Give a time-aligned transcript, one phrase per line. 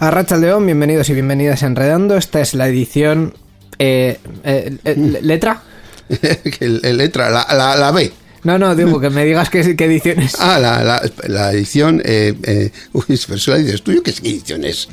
[0.00, 2.16] A Racha León, bienvenidos y bienvenidas a Enredando.
[2.16, 3.34] Esta es la edición.
[3.78, 5.62] Eh, eh, eh, ¿Letra?
[6.60, 8.10] letra, la, la, la B.
[8.42, 10.36] No, no, digo que me digas qué, qué edición es.
[10.38, 12.00] Ah, la, la, edición.
[12.02, 14.88] Eh, eh, uy, pero eso la dices tú, ¿yo ¿qué edición es?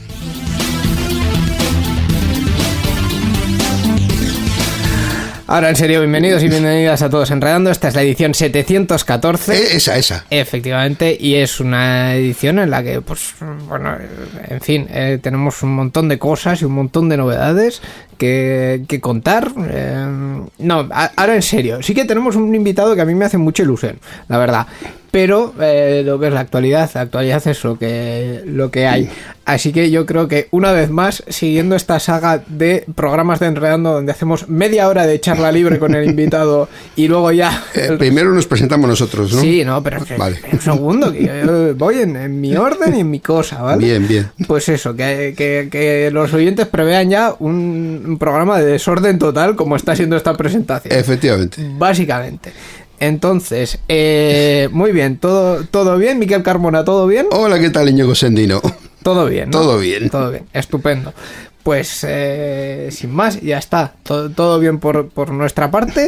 [5.49, 7.71] Ahora, en serio, bienvenidos y bienvenidas a todos Enredando.
[7.71, 9.53] Esta es la edición 714.
[9.53, 10.25] Eh, esa, esa.
[10.29, 13.33] Efectivamente, y es una edición en la que, pues,
[13.69, 13.95] bueno,
[14.49, 17.81] en fin, eh, tenemos un montón de cosas y un montón de novedades
[18.17, 19.51] que, que contar.
[19.69, 20.05] Eh,
[20.59, 23.37] no, a- ahora en serio, sí que tenemos un invitado que a mí me hace
[23.37, 24.67] mucha ilusión, la verdad.
[25.09, 29.09] Pero eh, lo que es la actualidad, la actualidad es lo que, lo que hay.
[29.45, 33.93] Así que yo creo que una vez más, siguiendo esta saga de programas de Enredando
[33.93, 37.63] donde hacemos media hora de charla libre con el invitado y luego ya...
[37.73, 39.39] Eh, primero nos presentamos nosotros, ¿no?
[39.39, 40.37] Sí, no, pero Vale.
[40.51, 43.85] un segundo, que yo voy en, en mi orden y en mi cosa, ¿vale?
[43.85, 44.29] Bien, bien.
[44.45, 49.55] Pues eso, que, que- que los oyentes prevean ya un, un programa de desorden total
[49.55, 50.93] como está siendo esta presentación.
[50.97, 51.61] Efectivamente.
[51.77, 52.51] Básicamente.
[52.99, 57.27] Entonces, eh, muy bien, todo, todo bien, Miquel Carmona, ¿todo bien?
[57.31, 58.61] Hola, ¿qué tal, Íñigo Sendino?
[59.03, 59.59] Todo bien, ¿no?
[59.59, 60.09] Todo bien.
[60.09, 61.13] Todo bien, estupendo.
[61.63, 63.93] Pues eh, sin más, ya está.
[64.03, 66.07] Todo, todo bien por, por nuestra parte.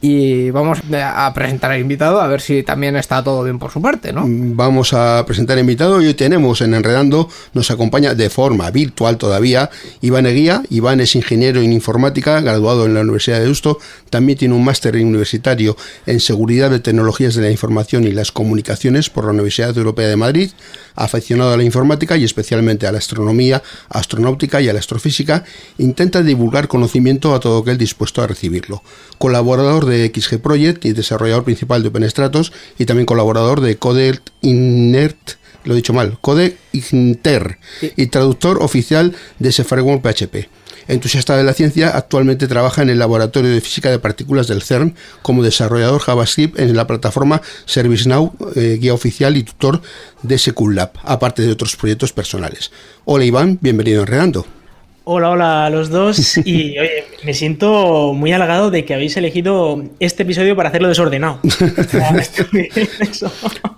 [0.00, 3.82] Y vamos a presentar al invitado a ver si también está todo bien por su
[3.82, 4.24] parte, ¿no?
[4.26, 9.70] Vamos a presentar invitado y hoy tenemos en Enredando, nos acompaña de forma virtual todavía
[10.00, 10.62] Iván Eguía.
[10.70, 13.78] Iván es ingeniero en informática, graduado en la Universidad de Deusto.
[14.08, 15.76] También tiene un máster universitario
[16.06, 20.16] en seguridad de tecnologías de la información y las comunicaciones por la Universidad Europea de
[20.16, 20.50] Madrid.
[20.94, 25.44] Aficionado a la informática y especialmente a la astronomía, astronáutica y a la astrofísica,
[25.78, 28.82] intenta divulgar conocimiento a todo aquel dispuesto a recibirlo.
[29.16, 35.32] Colaborador de XG Project y desarrollador principal de OpenStratos y también colaborador de Code Inert,
[35.64, 37.58] lo he dicho mal, Code Inter
[37.96, 40.48] y traductor oficial de ese framework PHP.
[40.88, 44.94] Entusiasta de la ciencia, actualmente trabaja en el Laboratorio de Física de Partículas del CERN
[45.20, 49.82] como desarrollador JavaScript en la plataforma ServiceNow, eh, guía oficial y tutor
[50.22, 52.70] de SecuLab, aparte de otros proyectos personales.
[53.04, 54.57] Hola Iván, bienvenido a Enredando.
[55.10, 56.36] Hola, hola a los dos.
[56.44, 61.40] Y oye, me siento muy halagado de que habéis elegido este episodio para hacerlo desordenado.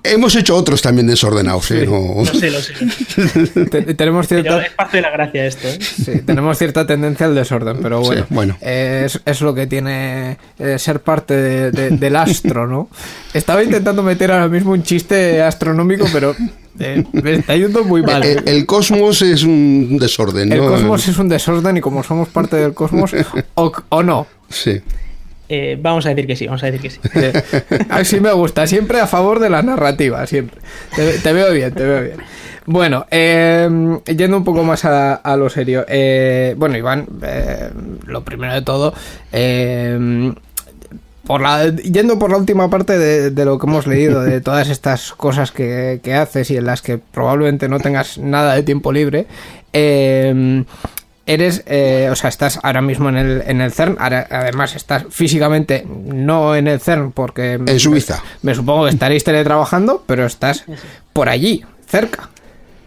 [0.02, 1.86] Hemos hecho otros también desordenados, ¿eh?
[1.86, 2.72] No- Lo sé, lo sé.
[3.70, 5.68] Te- tenemos Pero cierta, es parte de la gracia esto.
[5.68, 5.78] ¿eh?
[5.80, 8.56] sí, tenemos cierta tendencia al desorden, pero bueno, Sí, bueno.
[8.60, 12.88] eh, es, es lo que tiene eh, ser parte de- de- del astro, ¿no?
[13.32, 16.34] Estaba intentando meter ahora mismo un chiste astronómico, pero
[16.78, 18.22] eh, me está yendo muy mal.
[18.22, 20.66] El, el cosmos es un desorden, El ¿no?
[20.68, 23.12] cosmos es un desorden y como somos parte del cosmos,
[23.54, 24.26] o, o no.
[24.48, 24.80] Sí.
[25.52, 27.00] Eh, vamos a decir que sí, vamos a decir que sí.
[27.14, 27.32] Eh,
[27.88, 30.60] Así me gusta, siempre a favor de la narrativa, siempre.
[30.94, 32.16] Te, te veo bien, te veo bien.
[32.66, 33.68] Bueno, eh,
[34.16, 35.84] yendo un poco más a, a lo serio.
[35.88, 37.68] eh, bueno, Iván, eh,
[38.06, 38.94] lo primero de todo,
[39.32, 40.32] eh,
[41.30, 44.68] por la, yendo por la última parte de, de lo que hemos leído, de todas
[44.68, 48.90] estas cosas que, que haces y en las que probablemente no tengas nada de tiempo
[48.90, 49.28] libre,
[49.72, 50.64] eh,
[51.26, 55.04] eres, eh, o sea, estás ahora mismo en el, en el CERN, ahora- además estás
[55.10, 57.52] físicamente no en el CERN porque...
[57.64, 58.20] En Suiza.
[58.42, 60.64] Me, supongo que estaréis teletrabajando, pero estás
[61.12, 62.28] por allí, cerca.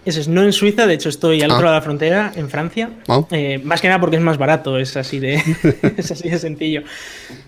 [0.06, 1.54] Eso es, no en Suiza, de hecho estoy al Ah.
[1.54, 2.90] otro lado de la frontera, en Francia.
[3.08, 3.22] Ah.
[3.32, 5.36] Eh, más que nada porque es más barato, es así de,
[5.98, 6.84] es así de sencillo.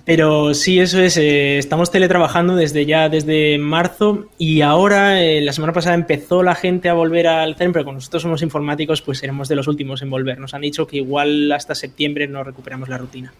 [0.05, 5.51] Pero sí, eso es, eh, estamos teletrabajando desde ya, desde marzo y ahora, eh, la
[5.51, 9.17] semana pasada empezó la gente a volver al CERN, pero como nosotros somos informáticos, pues
[9.19, 10.39] seremos de los últimos en volver.
[10.39, 13.33] Nos han dicho que igual hasta septiembre no recuperamos la rutina.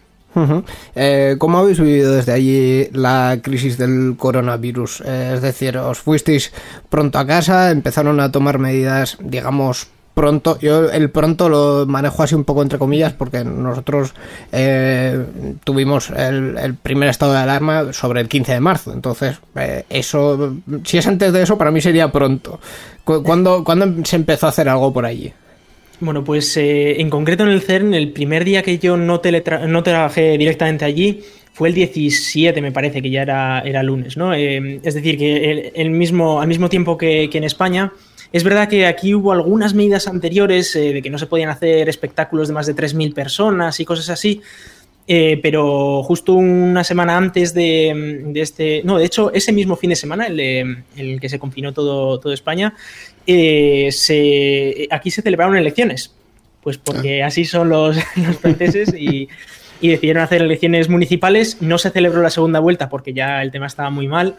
[0.94, 5.02] Eh, ¿Cómo habéis vivido desde allí la crisis del coronavirus?
[5.04, 6.52] Eh, es decir, ¿os fuisteis
[6.88, 7.70] pronto a casa?
[7.70, 10.58] ¿Empezaron a tomar medidas, digamos, pronto.
[10.60, 14.14] Yo el pronto lo manejo así un poco entre comillas porque nosotros
[14.50, 15.24] eh,
[15.62, 18.92] tuvimos el, primer estado de alarma sobre el 15 de marzo.
[18.94, 22.58] Entonces, eh, eso, si es antes de eso, para mí sería pronto.
[23.04, 25.32] Cu- ¿Cuándo, ¿Cuándo se empezó a hacer algo por allí?
[26.00, 29.66] Bueno, pues eh, en concreto en el CERN, el primer día que yo no, teletra-
[29.66, 31.22] no trabajé directamente allí
[31.54, 34.34] fue el 17, me parece, que ya era, era lunes, ¿no?
[34.34, 37.92] Eh, es decir, que el, mismo, al mismo tiempo que, que en España,
[38.30, 41.88] es verdad que aquí hubo algunas medidas anteriores eh, de que no se podían hacer
[41.88, 44.42] espectáculos de más de 3.000 personas y cosas así,
[45.08, 48.82] eh, pero justo una semana antes de, de este.
[48.84, 52.18] No, de hecho, ese mismo fin de semana, el, de- el que se confinó todo,
[52.18, 52.74] todo España,
[53.26, 56.12] eh, se, aquí se celebraron elecciones.
[56.62, 59.28] Pues porque así son los, los franceses y,
[59.80, 61.58] y decidieron hacer elecciones municipales.
[61.62, 64.34] No se celebró la segunda vuelta porque ya el tema estaba muy mal.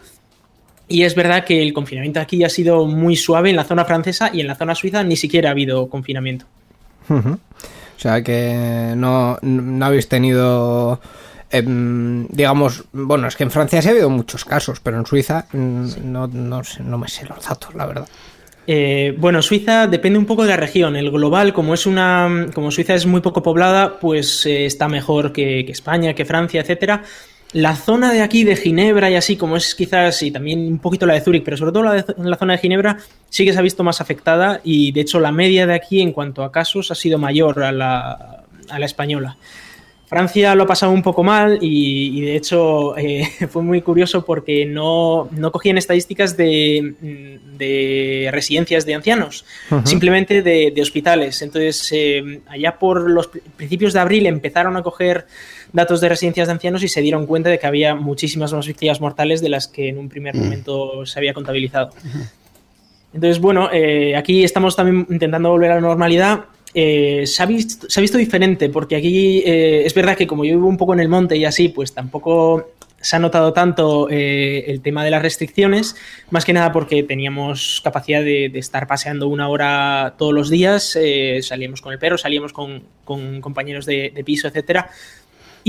[0.90, 4.30] Y es verdad que el confinamiento aquí ha sido muy suave en la zona francesa
[4.32, 6.46] y en la zona suiza ni siquiera ha habido confinamiento.
[7.10, 7.38] Ujú.
[7.98, 11.00] O sea que no, no habéis tenido,
[11.50, 15.46] em, digamos, bueno, es que en Francia sí ha habido muchos casos, pero en Suiza
[15.52, 18.08] mm, no, no, sé, no me sé los datos, la verdad.
[18.68, 20.94] Eh, bueno, Suiza depende un poco de la región.
[20.94, 25.32] El global, como es una, como Suiza es muy poco poblada, pues eh, está mejor
[25.32, 27.02] que, que España, que Francia, etcétera.
[27.52, 31.06] La zona de aquí de Ginebra y así, como es quizás, y también un poquito
[31.06, 32.98] la de Zúrich, pero sobre todo la, de, la zona de Ginebra,
[33.30, 36.12] sí que se ha visto más afectada y de hecho la media de aquí en
[36.12, 39.38] cuanto a casos ha sido mayor a la, a la española.
[40.08, 44.24] Francia lo ha pasado un poco mal y, y de hecho eh, fue muy curioso
[44.24, 46.94] porque no, no cogían estadísticas de,
[47.58, 49.86] de, residencias de ancianos, uh -huh.
[49.86, 51.42] simplemente de, de, hospitales.
[51.42, 55.26] Entonces, eh, allá por los principios de abril empezaron a coger
[55.72, 59.00] datos de residencias de ancianos y se dieron cuenta de que había muchísimas más víctimas
[59.00, 61.90] mortales de las que en un primer momento se había contabilizado.
[63.12, 66.44] Entonces, bueno, eh, aquí estamos también intentando volver a la normalidad.
[66.74, 70.44] Eh, se, ha visto, se, ha visto, diferente, porque aquí eh, es verdad que como
[70.44, 72.66] yo vivo un poco en el monte y así, pues tampoco
[73.00, 75.96] se ha notado tanto eh, el tema de las restricciones,
[76.30, 80.96] más que nada porque teníamos capacidad de, de estar paseando una hora todos los días,
[81.00, 84.90] eh, salíamos con el perro, salíamos con, con compañeros de, de, piso, etcétera.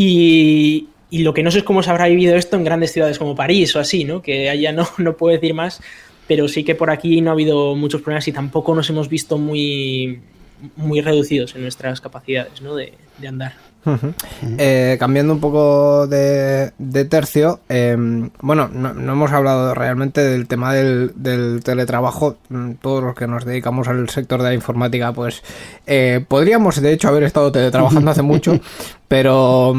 [0.01, 3.19] Y, y, lo que no sé es cómo se habrá vivido esto en grandes ciudades
[3.19, 4.21] como París o así, ¿no?
[4.21, 5.81] Que allá no, no puedo decir más,
[6.25, 9.37] pero sí que por aquí no ha habido muchos problemas y tampoco nos hemos visto
[9.37, 10.21] muy
[10.75, 12.75] muy reducidos en nuestras capacidades ¿no?
[12.75, 13.53] de, de andar.
[13.85, 14.13] Uh -huh.
[14.57, 17.95] eh, cambiando un poco de, de tercio, eh,
[18.41, 22.35] bueno, no, no, hemos hablado realmente del tema del, del, teletrabajo.
[22.81, 25.43] Todos los que nos dedicamos al sector de la informática, pues
[25.87, 28.59] eh, podríamos de hecho haber estado teletrabajando hace mucho,
[29.09, 29.73] pero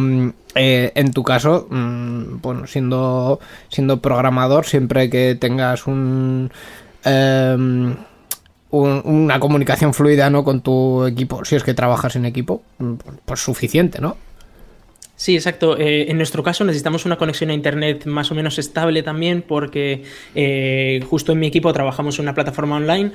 [0.56, 3.40] eh, en tu caso, mmm, bueno, siendo,
[3.70, 6.48] siendo programador, siempre que tengas em,
[7.04, 10.44] un, una comunicación fluida ¿no?
[10.44, 12.62] con tu equipo, si es que trabajas en equipo,
[13.24, 14.16] pues suficiente, ¿no?
[15.14, 15.78] Sí, exacto.
[15.78, 20.02] Eh, en nuestro caso necesitamos una conexión a Internet más o menos estable también porque
[20.34, 23.12] eh, justo en mi equipo trabajamos en una plataforma online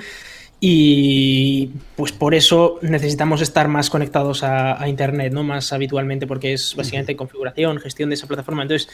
[0.68, 5.44] y pues por eso necesitamos estar más conectados a, a Internet, ¿no?
[5.44, 7.20] Más habitualmente porque es básicamente uh -huh.
[7.20, 8.64] configuración, gestión de esa plataforma.
[8.64, 8.90] Entonces,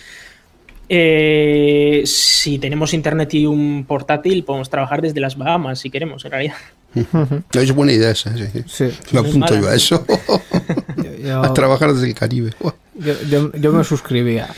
[0.90, 6.32] eh, si tenemos internet y un portátil, podemos trabajar desde las Bahamas si queremos, en
[6.32, 6.56] realidad.
[6.94, 8.48] No, es buena idea esa, sí.
[8.68, 8.90] sí.
[9.14, 10.06] Me apunto yo a eso.
[10.98, 12.52] yo, yo, a trabajar desde el Caribe.
[12.96, 14.50] Yo, yo, yo me suscribía.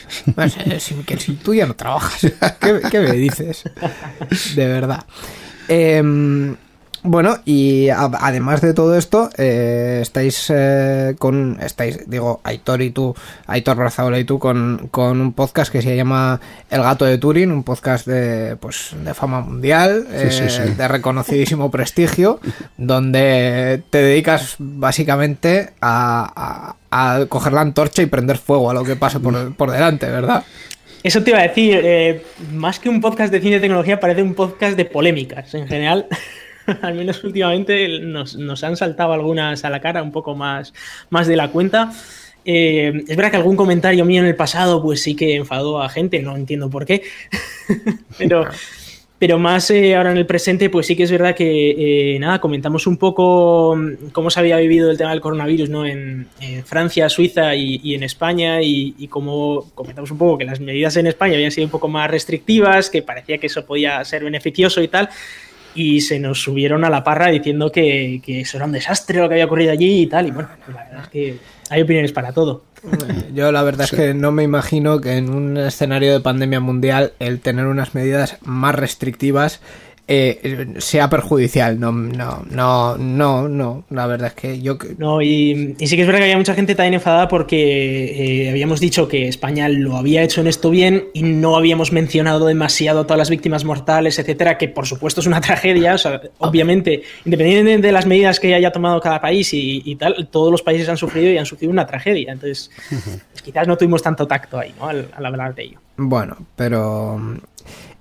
[0.79, 2.21] si, que si tú ya no trabajas,
[2.59, 3.65] ¿qué, qué me dices?
[4.55, 5.05] De verdad.
[5.67, 6.55] Eh,
[7.03, 12.91] bueno, y a, además de todo esto, eh, estáis eh, con, estáis, digo, Aitor y
[12.91, 13.13] tú,
[13.45, 17.51] Aitor Brazaola y tú, con, con, un podcast que se llama El Gato de Turing,
[17.51, 20.73] un podcast de, pues, de fama mundial, sí, eh, sí, sí.
[20.75, 22.39] de reconocidísimo prestigio,
[22.77, 28.83] donde te dedicas básicamente a, a, a, coger la antorcha y prender fuego a lo
[28.83, 30.43] que pase por, por delante, ¿verdad?
[31.03, 34.23] Eso te iba a decir, eh, más que un podcast de cine y tecnología, parece
[34.23, 36.07] un podcast de polémicas en general.
[36.81, 40.73] al menos últimamente nos, han saltado algunas a la cara un poco más,
[41.09, 41.91] más de la cuenta.
[42.45, 45.87] Eh, es verdad que algún comentario mío en el pasado pues sí que enfadó a
[45.87, 47.03] gente, no entiendo por qué,
[48.17, 48.45] pero,
[49.17, 52.41] pero más eh, ahora en el presente pues sí que es verdad que eh, nada,
[52.41, 53.77] comentamos un poco
[54.11, 55.85] cómo se había vivido el tema del coronavirus ¿no?
[55.85, 56.27] en,
[56.65, 60.97] Francia, Suiza y, y en España y, y cómo comentamos un poco que las medidas
[60.97, 64.81] en España habían sido un poco más restrictivas, que parecía que eso podía ser beneficioso
[64.81, 65.09] y tal
[65.75, 69.27] y se nos subieron a la parra diciendo que, que, eso era un desastre lo
[69.27, 70.27] que había ocurrido allí y tal.
[70.27, 71.37] Y bueno, pues la verdad es que
[71.69, 72.63] hay opiniones para todo.
[73.33, 73.95] Yo la verdad sí.
[73.95, 77.95] es que no me imagino que en un escenario de pandemia mundial el tener unas
[77.95, 79.61] medidas más restrictivas
[80.05, 81.79] eh, sea perjudicial.
[81.79, 83.85] No, no, no, no, no.
[83.89, 84.77] La verdad es que yo.
[84.97, 88.49] No, y, y sí que es verdad que había mucha gente también enfadada porque eh,
[88.49, 93.05] habíamos dicho que España lo había hecho en esto bien y no habíamos mencionado demasiado
[93.05, 95.95] todas las víctimas mortales, etcétera, que por supuesto es una tragedia.
[95.95, 100.27] O sea, obviamente, independientemente de las medidas que haya tomado cada país y, y tal,
[100.29, 102.33] todos los países han sufrido y han sufrido una tragedia.
[102.33, 102.69] Entonces,
[103.43, 104.87] quizás no tuvimos tanto tacto ahí, ¿no?
[104.87, 105.79] Al, hablar de ello.
[105.97, 107.19] Bueno, pero.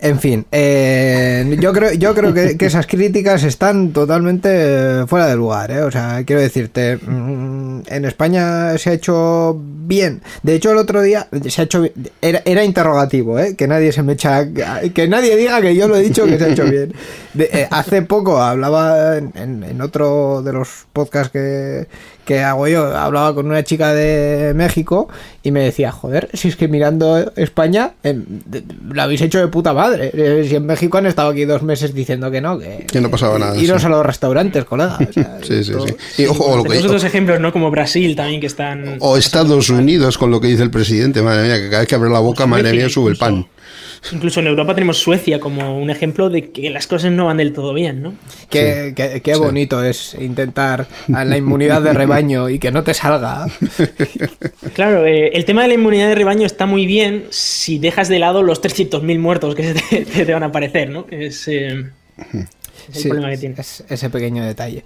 [0.00, 5.70] En fin, eh, yo creo, yo creo que, esas críticas están totalmente fuera de lugar,
[5.70, 5.82] ¿eh?
[5.82, 10.20] O sea, quiero decirte, mm, en España se ha hecho bien.
[10.42, 11.92] De hecho, el otro día se ha hecho bien.
[12.20, 13.54] Era, era interrogativo, ¿eh?
[13.54, 14.44] Que nadie se me echa.
[14.92, 16.92] Que nadie diga que yo lo he dicho que se ha hecho bien.
[17.38, 19.32] Eh, hace poco hablaba en-
[19.62, 21.86] en otro de los podcasts que,
[22.24, 25.08] que hago yo, hablaba con una chica de México
[25.42, 29.72] y me decía, joder, si es que mirando España de- lo habéis hecho de puta
[29.72, 30.10] madre.
[30.14, 33.10] Eh, Si en México han estado aquí dos meses diciendo que no, que, Que no
[33.10, 33.86] pasaba nada, Iros sí.
[33.86, 34.98] a los restaurantes, colega.
[35.08, 36.22] o sea, Sí, sí, sí.
[36.22, 37.52] Y ojo, o lo que Tenemos otros ejemplos, ¿no?
[37.52, 38.96] Como Brasil también, que están...
[39.00, 41.94] o Estados Unidos con lo que dice el presidente, madre mía, que cada vez que
[41.96, 43.46] abre la boca, madre mía, sube el pan.
[44.12, 47.52] Incluso- en Europa tenemos Suecia como un ejemplo de que las cosas no van del
[47.52, 48.14] todo bien, ¿no?
[48.50, 52.94] Qué, qué- qué bonito es intentar a la inmunidad de rebaño y que no te
[52.94, 53.46] salga.
[54.74, 58.18] Claro, eh, el tema de la inmunidad de rebaño está muy bien si dejas de
[58.18, 61.06] lado los 300.000 muertos que se te, van a aparecer, ¿no?
[61.10, 61.84] Es, eh,
[62.18, 63.54] es el Sí, problema que tiene.
[63.58, 64.84] es- ese pequeño detalle.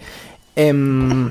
[0.56, 1.30] Em,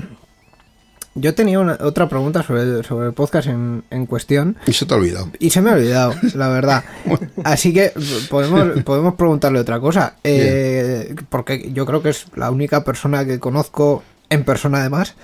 [1.16, 4.86] yo tenía una- otra pregunta sobre el, sobre el podcast en, en cuestión Y se
[4.86, 5.30] te ha olvidado.
[5.38, 6.84] y se me ha olvidado, la verdad.
[7.44, 7.92] Así que
[8.30, 10.16] podemos, podemos preguntarle otra cosa.
[10.24, 15.14] eh, porque yo creo que es la única persona que conozco, en persona además,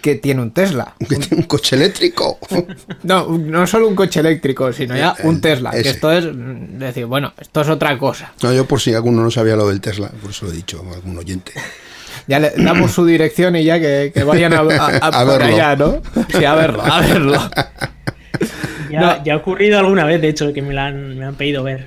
[0.00, 0.94] que tiene un Tesla.
[1.08, 2.38] Que tiene un coche eléctrico.
[3.04, 5.70] No, no solo un coche eléctrico, sino ya un Tesla.
[5.70, 5.90] Que ese.
[5.90, 8.32] esto es mm, decir, bueno, esto es otra cosa.
[8.42, 10.82] No, yo por si alguno no sabía lo del Tesla, por eso lo he dicho,
[10.92, 11.52] algún oyente.
[12.26, 15.38] Ya le damos su dirección y ya que, que vayan a, a- a A por
[15.40, 15.44] verlo.
[15.54, 16.02] allá, ¿no?
[16.36, 17.50] Sí, a verlo, a verlo.
[18.90, 19.24] Ya, no.
[19.24, 21.86] ya ha ocurrido alguna vez, de hecho, que me la han, me han pedido ver.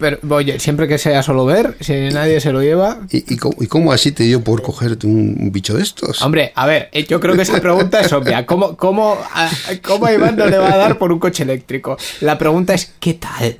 [0.00, 2.98] Pero, oye, siempre que sea solo ver, si nadie se lo lleva.
[3.10, 6.22] ¿Y, y, cómo, y cómo así te dio por cogerte un, un bicho de estos?
[6.22, 8.46] Hombre, a ver, eh, yo creo que esa pregunta es obvia.
[8.46, 9.48] ¿Cómo, cómo, a,
[9.82, 11.96] cómo a Iván no le va a dar por un coche eléctrico?
[12.22, 13.56] La pregunta es, ¿qué tal?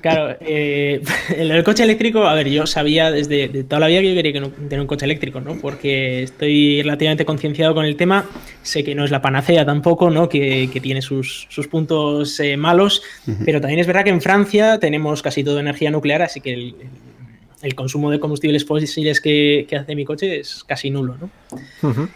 [0.00, 1.02] Claro, eh,
[1.36, 4.14] el, el coche eléctrico, a ver, yo sabía desde de toda la vida que yo
[4.14, 5.54] quería que no- tener un coche eléctrico, ¿no?
[5.56, 8.24] Porque estoy relativamente concienciado con el tema,
[8.62, 10.28] sé que no es la panacea tampoco, ¿no?
[10.28, 13.02] Que, que tiene sus, sus puntos eh, malos,
[13.44, 16.74] pero también es verdad que en Francia tenemos casi todo energía nuclear, así que
[17.62, 21.30] el, consumo de combustibles fósiles que, que hace mi coche es casi nulo, ¿no?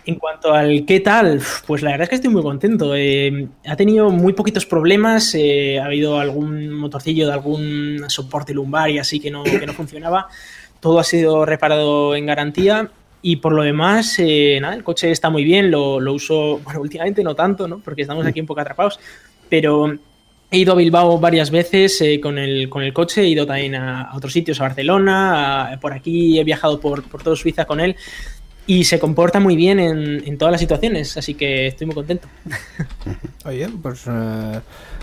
[0.07, 2.95] En cuanto al qué tal, pues la verdad es que estoy muy contento.
[2.97, 8.89] Eh, ha tenido muy poquitos problemas, eh, ha habido algún motorcillo de algún soporte lumbar
[8.91, 10.29] y así que no, que no funcionaba.
[10.81, 12.91] Todo ha sido reparado en garantía
[13.27, 16.83] y por lo demás, eh, nada, el coche está muy bien, lo, lo uso, bueno,
[16.83, 17.79] últimamente no tanto, ¿no?
[17.79, 19.01] Porque estamos aquí un poco atrapados,
[19.49, 19.99] pero
[20.55, 23.75] he ido a Bilbao varias veces eh, con, el, con el coche, he ido también
[23.75, 27.65] a, a otros sitios, a Barcelona, a- por aquí he viajado por, por todo Suiza
[27.65, 27.97] con él
[28.67, 32.29] y se comporta muy bien en, en todas las situaciones, así que estoy muy contento.
[33.45, 34.61] Oye, pues eh,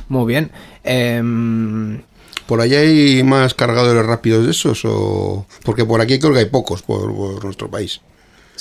[0.10, 0.52] muy bien.
[0.84, 2.02] Em,
[2.48, 4.82] ¿Por allá hay más cargadores rápidos de esos?
[4.84, 8.02] o Porque por aquí creo que hay pocos por, por nuestro país.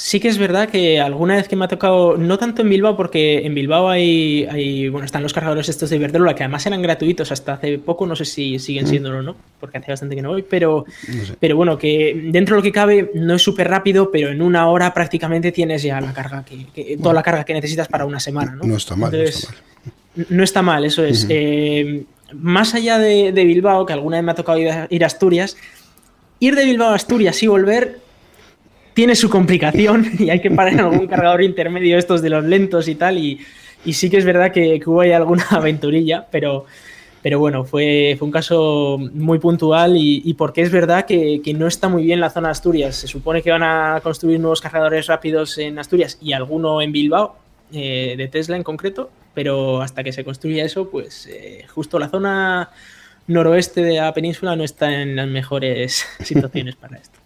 [0.03, 2.97] Sí que es verdad que alguna vez que me ha tocado, no tanto en Bilbao,
[2.97, 6.81] porque en Bilbao hay, hay bueno, están los cargadores estos de Iberdrola, que además eran
[6.81, 10.23] gratuitos hasta hace poco, no sé si siguen siendo o no, porque hace bastante que
[10.23, 10.87] no voy, pero,
[11.39, 14.69] pero bueno, que dentro de lo que cabe no es súper rápido, pero en una
[14.71, 18.21] hora prácticamente tienes ya la carga, que, que- toda la carga que necesitas para una
[18.21, 18.65] semana, ¿no?
[18.65, 20.27] No está mal, no Entonces, está mal.
[20.31, 21.27] No está mal, eso es.
[21.29, 25.05] Eh, más allá de, de Bilbao, que alguna vez me ha tocado ir a, ir
[25.05, 25.57] a Asturias,
[26.39, 27.99] ir de Bilbao a Asturias y volver
[29.01, 32.87] tiene su complicación y hay que parar en algún cargador intermedio estos de los lentos
[32.87, 33.17] y tal.
[33.17, 33.41] Y,
[33.95, 36.67] sí que es verdad que, hubo ahí alguna aventurilla, pero,
[37.23, 41.67] pero bueno, fue, fue un caso muy puntual y, porque es verdad que, que no
[41.67, 42.95] está muy bien la zona de Asturias.
[42.95, 47.37] Se supone que van a construir nuevos cargadores rápidos en Asturias y alguno en Bilbao,
[47.73, 52.11] eh, de Tesla en concreto, pero hasta que se construya eso, pues eh, justo la
[52.11, 52.69] zona
[53.27, 57.20] noroeste de la península no está en las mejores situaciones para esto.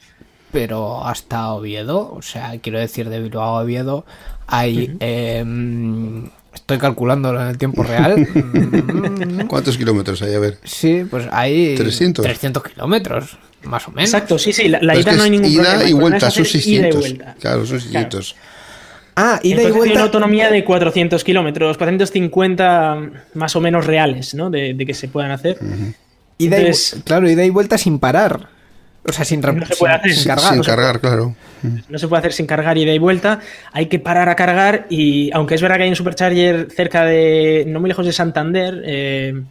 [0.54, 4.06] Pero hasta Oviedo, o sea, quiero decir, de Bilbao a Oviedo,
[4.46, 4.96] hay.
[5.00, 8.16] em, estoy calculándolo en el tiempo real.
[8.34, 10.32] mm, ¿Cuántos kilómetros hay?
[10.34, 10.58] A ver.
[10.64, 11.74] sí, pues hay.
[11.74, 12.24] 300.
[12.24, 14.08] 300 kilómetros, más o menos.
[14.08, 15.90] Exacto, sí, sí, la, la ida que no hay ningún ida problema.
[15.90, 17.00] y vuelta, son hacer ida y 600.
[17.00, 17.36] vuelta.
[17.40, 18.36] Claro, son 600.
[19.16, 19.94] Ah, ida y Entonces tiene vuelta.
[19.94, 24.50] una autonomía de 400 kilómetros, 450 más o menos reales, ¿no?
[24.50, 25.58] De, de que se puedan hacer.
[26.38, 28.48] ida y vu- Entonces- claro, ida y vuelta sin parar.
[29.06, 30.52] O sea, sin, No se puede sin- hacer sin sin- cargar.
[30.54, 31.36] Sin cargar, claro.
[31.88, 33.40] no se puede hacer sin cargar ida y vuelta,
[33.72, 37.64] hay que parar a cargar y aunque es verdad que hay un supercharger cerca de,
[37.66, 39.42] no muy lejos de Santander, eh,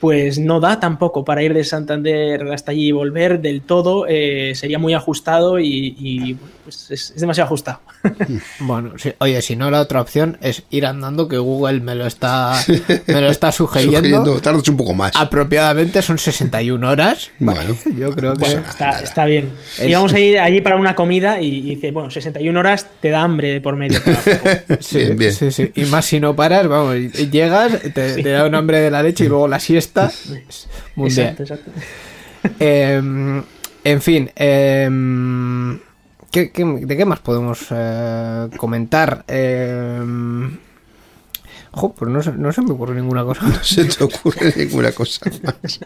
[0.00, 4.52] pues no da tampoco para ir de Santander hasta allí y volver del todo, eh,
[4.54, 7.80] sería muy ajustado y, pues es, es demasiado ajustado.
[8.60, 12.06] Bueno, sí, oye, si no, la otra opción es ir andando, que Google me lo
[12.06, 12.52] está,
[13.06, 13.98] me lo está sugiriendo.
[13.98, 15.12] Sugiriendo, tardas un poco más.
[15.16, 17.30] Apropiadamente son 61 horas.
[17.38, 17.74] Bueno.
[17.98, 18.40] Yo creo que.
[18.40, 19.50] Bueno, está, está bien.
[19.78, 23.10] Es- Íbamos a ir allí para una comida y, y dice, bueno, 61 horas te
[23.10, 23.98] da hambre de por medio.
[24.80, 25.32] Sí, Bien, bien.
[25.32, 25.72] sí, sí.
[25.74, 29.24] Y más si no paras, vamos, llegas, te, te da un hambre de la leche
[29.24, 29.87] y luego la siesta.
[29.96, 31.36] Es mundial.
[31.38, 31.70] Exacto, exacto.
[32.60, 33.42] Em,
[33.84, 35.78] en fin, em,
[36.30, 39.24] ¿qué- qué- de qué más podemos eh, comentar?
[39.28, 40.56] Em,
[41.72, 43.42] jo, pues no se, no se me ocurre ninguna cosa.
[43.48, 45.80] No se te ocurre ninguna cosa más.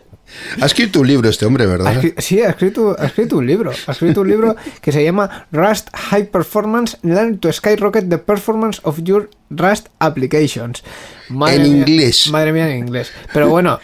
[0.60, 2.02] Ha escrito un libro este hombre, ¿verdad?
[2.18, 3.70] sí, ha escrito, ha escrito un libro.
[3.86, 8.80] Ha escrito un libro que se llama Rust High Performance Learn to Skyrocket the Performance
[8.84, 10.82] of Your Rust Applications.
[11.32, 12.28] En mía- inglés.
[12.30, 13.12] Madre mía, en inglés.
[13.32, 13.78] Pero bueno,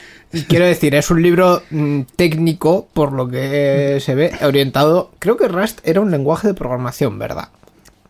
[0.49, 5.11] quiero decir, es un libro mm, técnico, por lo que se ve, orientado.
[5.19, 7.49] Creo que Rust era un lenguaje de programación, ¿verdad?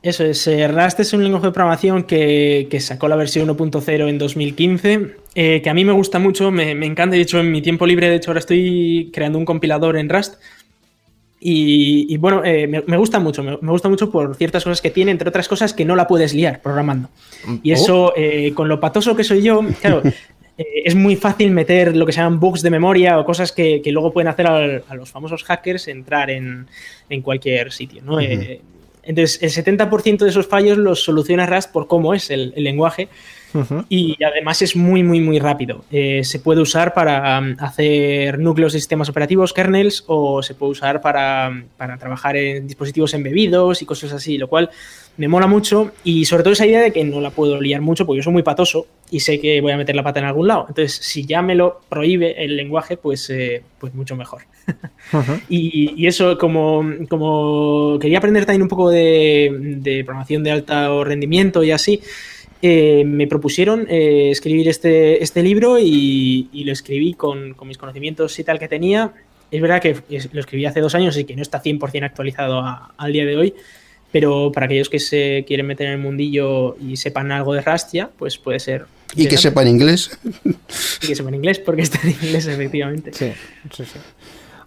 [0.00, 4.08] Eso es, eh, Rust es un lenguaje de programación que, que sacó la versión 1.0
[4.08, 7.50] en 2015, eh, que a mí me gusta mucho, me, me encanta, de hecho en
[7.50, 10.34] mi tiempo libre, de hecho ahora estoy creando un compilador en Rust.
[11.40, 14.82] Y, y bueno, eh, me, me gusta mucho, me, me gusta mucho por ciertas cosas
[14.82, 17.10] que tiene, entre otras cosas que no la puedes liar programando.
[17.62, 20.02] Y eso, eh, con lo patoso que soy yo, claro,
[20.58, 23.80] eh, es muy fácil meter lo que se llaman bugs de memoria o cosas que,
[23.82, 26.66] que luego pueden hacer al- a, los famosos hackers entrar en,
[27.08, 28.18] en cualquier sitio, ¿no?
[28.20, 28.60] Eh,
[29.04, 33.08] entonces, el 70% de esos fallos los soluciona Rust por cómo es el, el lenguaje
[33.88, 35.84] y además es muy, muy, muy rápido.
[35.90, 40.72] Eh, se puede usar para um, hacer núcleos de sistemas operativos, kernels, o se puede
[40.72, 44.70] usar para, um, para trabajar en dispositivos embebidos y cosas así, lo cual
[45.18, 48.06] me mola mucho y sobre todo esa idea de que no la puedo liar mucho
[48.06, 50.46] porque yo soy muy patoso y sé que voy a meter la pata en algún
[50.46, 50.66] lado.
[50.68, 54.42] Entonces, si ya me lo prohíbe el lenguaje, pues, eh, pues mucho mejor.
[55.48, 61.02] Y, y eso, como, como quería aprender también un poco de, de programación de alto
[61.02, 62.02] rendimiento y así,
[62.62, 67.78] eh, me propusieron eh, escribir este, este libro y, y lo escribí con, con mis
[67.78, 69.12] conocimientos y tal que tenía.
[69.50, 69.96] Es verdad que
[70.32, 73.36] lo escribí hace dos años y que no está 100% actualizado a- al día de
[73.36, 73.54] hoy,
[74.12, 77.92] pero para aquellos que se quieren meter en el mundillo y sepan algo de Rust
[77.94, 78.86] ya, pues puede ser.
[79.16, 80.18] Y que sepan inglés.
[81.02, 83.10] Y que sepan inglés, porque está en inglés, efectivamente.
[83.14, 83.32] Sí,
[83.74, 83.98] sí, sí.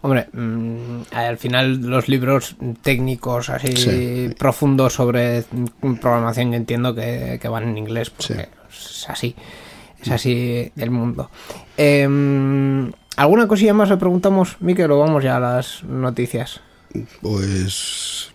[0.03, 4.33] Hombre, mm, al final los libros técnicos así Sí.
[4.37, 5.43] profundos sobre
[6.01, 9.35] programación entiendo que, que van en inglés porque es así,
[10.01, 11.29] es así el mundo.
[11.77, 16.61] Em, ¿Alguna cosilla más le preguntamos, Miquel, o vamos ya a las noticias?
[17.21, 18.31] Pues.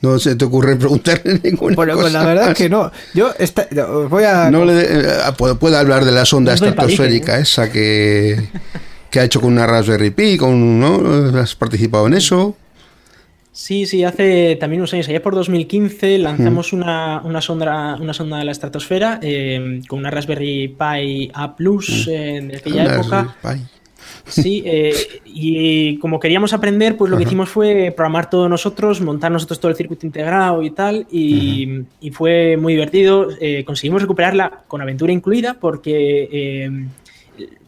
[0.00, 2.02] No se te ocurre preguntarle ninguna Bueno, cosa.
[2.04, 2.92] pues la verdad es que no.
[3.14, 4.48] Yo esta- os voy a...
[4.50, 8.48] No le eh, puede, puede hablar de la sonda estratosférica palique, esa que,
[9.10, 11.38] que ha hecho con una Raspberry Pi, con, ¿no?
[11.38, 12.56] ¿Has participado en eso?
[13.52, 18.40] Sí, sí, hace también unos años, allá por 2015, lanzamos una, una, sonda, una sonda
[18.40, 23.34] a la estratosfera eh, con una Raspberry Pi A Plus eh, de aquella Una época.
[23.42, 23.78] Raspberry Pi.
[24.26, 24.92] Sí, eh,
[25.24, 29.70] y como queríamos aprender, pues lo que hicimos fue programar todo nosotros, montar nosotros todo
[29.70, 33.28] el circuito integrado y tal, y, y fue muy divertido.
[33.40, 36.70] Eh, conseguimos recuperarla con aventura incluida porque eh,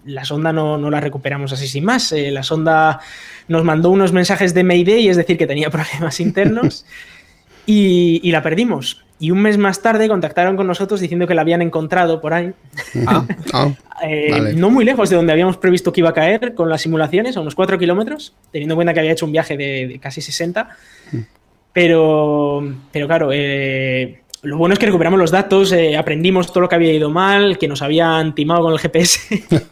[0.05, 2.13] la sonda no, no la recuperamos así sin más.
[2.13, 3.01] Eh, la sonda
[3.49, 6.85] nos mandó unos mensajes de Mayday, es decir, que tenía problemas internos,
[7.67, 9.05] y, y la perdimos.
[9.19, 12.53] Y un mes más tarde contactaron con nosotros diciendo que la habían encontrado por ahí.
[13.07, 13.69] Ah, Ah,
[14.03, 14.55] Eh, Vale.
[14.55, 17.41] no muy lejos de donde habíamos previsto que iba a caer con las simulaciones, a
[17.43, 20.71] unos 4 kilómetros, teniendo en cuenta que había hecho un viaje de, de casi 60.
[21.75, 26.69] Pero, pero claro, eh, lo bueno es que recuperamos los datos, eh, aprendimos todo lo
[26.69, 29.45] que había ido mal, que nos habían timado con el GPS.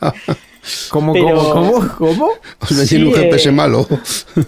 [0.90, 2.28] ¿Cómo, Pero- cómo, cómo, cómo?
[2.60, 3.86] os vendieron Sí, un GPS eh, malo.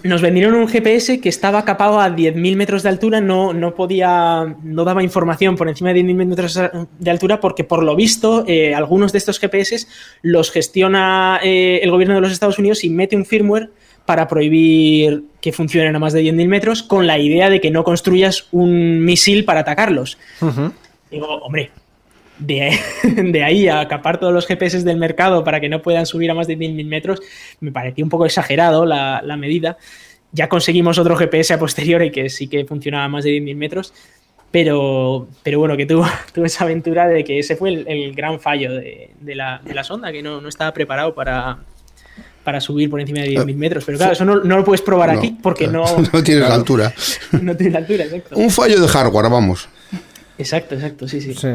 [0.03, 4.55] Nos vendieron un GPS que estaba capado a 10.000 metros de altura, no, no podía,
[4.61, 6.59] no daba información por encima de 10.000 metros
[6.99, 9.87] de altura porque por lo visto eh, algunos de estos GPS
[10.21, 13.71] los gestiona eh, el gobierno de los Estados Unidos y mete un firmware
[14.05, 17.83] para prohibir que funcionen a más de 10.000 metros con la idea de que no
[17.83, 20.17] construyas un misil para atacarlos.
[21.09, 21.71] Digo, hombre,
[22.39, 26.31] de, de ahí a capar todos los GPS del mercado para que no puedan subir
[26.31, 27.21] a más de 10.000 metros,
[27.59, 29.77] me pareció un poco exagerado la, la medida.
[30.31, 33.93] Ya conseguimos otro GPS a posteriori que sí que funcionaba a más de 10.000 metros,
[34.49, 38.39] pero, pero bueno, que tuvo, tuvo esa aventura de que ese fue el, el gran
[38.39, 41.59] fallo de, de la, de la sonda, que no, no estaba preparado para,
[42.43, 43.83] para subir por encima de 10.000 metros.
[43.85, 45.13] Pero claro, eso no, no lo puedes probar Ah.
[45.13, 46.93] No, aquí porque no, no tienes la altura.
[47.41, 48.35] no tiene la altura, exacto.
[48.37, 49.67] Un fallo de hardware, vamos.
[50.37, 51.35] Exacto, exacto, sí, sí.
[51.35, 51.47] Sí.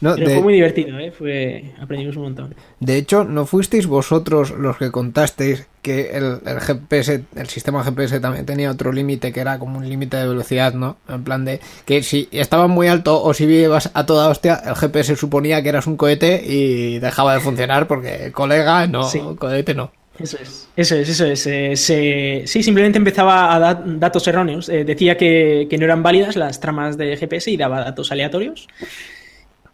[0.00, 1.12] No, Pero de, fue muy divertido, ¿eh?
[1.16, 1.72] Fue...
[1.80, 2.54] aprendimos un montón.
[2.80, 8.18] de hecho, ¿no fuisteis vosotros los que contasteis que el, el GPS, el sistema GPS
[8.18, 10.96] también tenía otro límite que era como un límite de velocidad, ¿no?
[11.08, 14.74] En plan de que si estabas muy alto o si ibas a toda hostia, el
[14.74, 19.20] GPS suponía que eras un cohete y dejaba de funcionar porque colega, no, Sí.
[19.38, 19.92] cohete no.
[20.18, 21.46] Eso es, eso es, eso es.
[21.48, 24.68] Eh, se- sí, simplemente empezaba a dar datos erróneos.
[24.68, 28.68] Eh, decía que, que no eran válidas las tramas de GPS y daba datos aleatorios.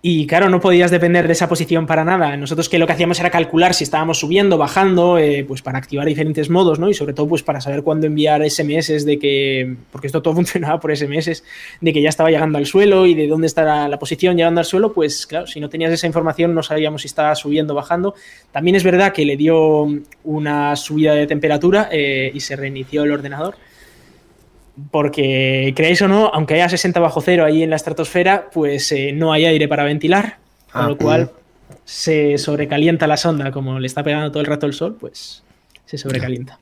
[0.02, 2.34] Y claro, no podías depender de esa posición para nada.
[2.38, 6.06] Nosotros que lo que hacíamos era calcular si estábamos subiendo, bajando, eh, pues para activar
[6.06, 6.88] diferentes modos, ¿no?
[6.88, 10.80] Y sobre todo, pues para saber cuándo enviar SMS de que, porque esto todo funcionaba
[10.80, 11.42] por SMS,
[11.82, 14.64] de que ya estaba llegando al suelo y de dónde está la, posición llegando al
[14.64, 18.14] suelo, pues claro, si no tenías esa información no sabíamos si estaba subiendo o bajando.
[18.52, 19.86] También es verdad que le dio
[20.24, 23.56] una subida de temperatura eh, y se reinició el ordenador.
[24.90, 29.12] Porque, creéis o no, aunque haya 60 bajo cero ahí en la estratosfera, pues eh,
[29.12, 30.38] no hay aire para ventilar,
[30.72, 31.30] con Ah, lo cual
[31.84, 35.42] se sobrecalienta la sonda, como le está pegando todo el rato el sol, pues
[35.86, 36.58] se sobrecalienta.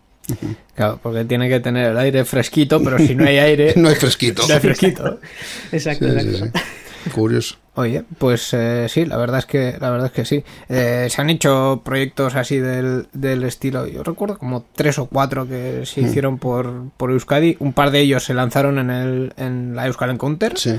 [0.75, 3.95] Claro, porque tiene que tener el aire fresquito, pero si no hay aire, No hay
[3.95, 4.43] fresquito.
[4.47, 5.21] no hay fresquito.
[5.73, 6.61] Exacto, Sí, sí, exacto.
[7.05, 7.11] sí.
[7.11, 7.57] Curioso.
[7.79, 10.43] Oye, pues eh, sí, la verdad es que la verdad es que sí.
[10.69, 13.87] Eh, se han hecho proyectos así del, del estilo.
[13.87, 17.57] Yo recuerdo como tres o cuatro que se hicieron por, por Euskadi.
[17.61, 20.75] Un par de ellos se lanzaron en el en la Euskal Encounter Sí.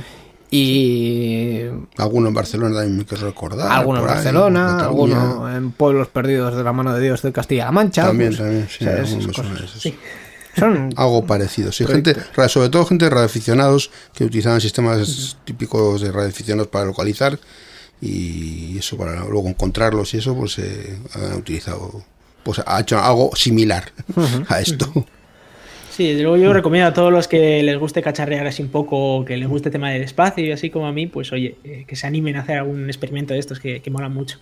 [0.52, 1.62] y
[1.98, 3.72] Alguno en Barcelona también que recordar.
[3.72, 5.22] alguno en ahí, Barcelona, Cataluña.
[5.22, 8.08] alguno en pueblos perdidos de la mano de Dios de Castilla-La Mancha.
[8.08, 9.94] También, pues, también, sí, o sea,
[10.60, 12.16] Son Algo parecido, sí, gente,
[12.48, 17.40] sobre todo gente de radioaficionados que utilizaban sistemas típicos de radioaficionados para localizar
[18.02, 22.04] y eso para luego encontrarlos y eso pues eh, han utilizado
[22.44, 23.92] pues ha hecho algo similar
[24.48, 24.92] a esto.
[26.00, 29.26] Sí, desde luego yo recomiendo a todos los que les guste cacharrear así un poco,
[29.26, 31.84] que les guste el tema del espacio y así como a mí, pues oye, eh,
[31.86, 34.38] que se animen a hacer algún experimento de estos que, que molan mucho.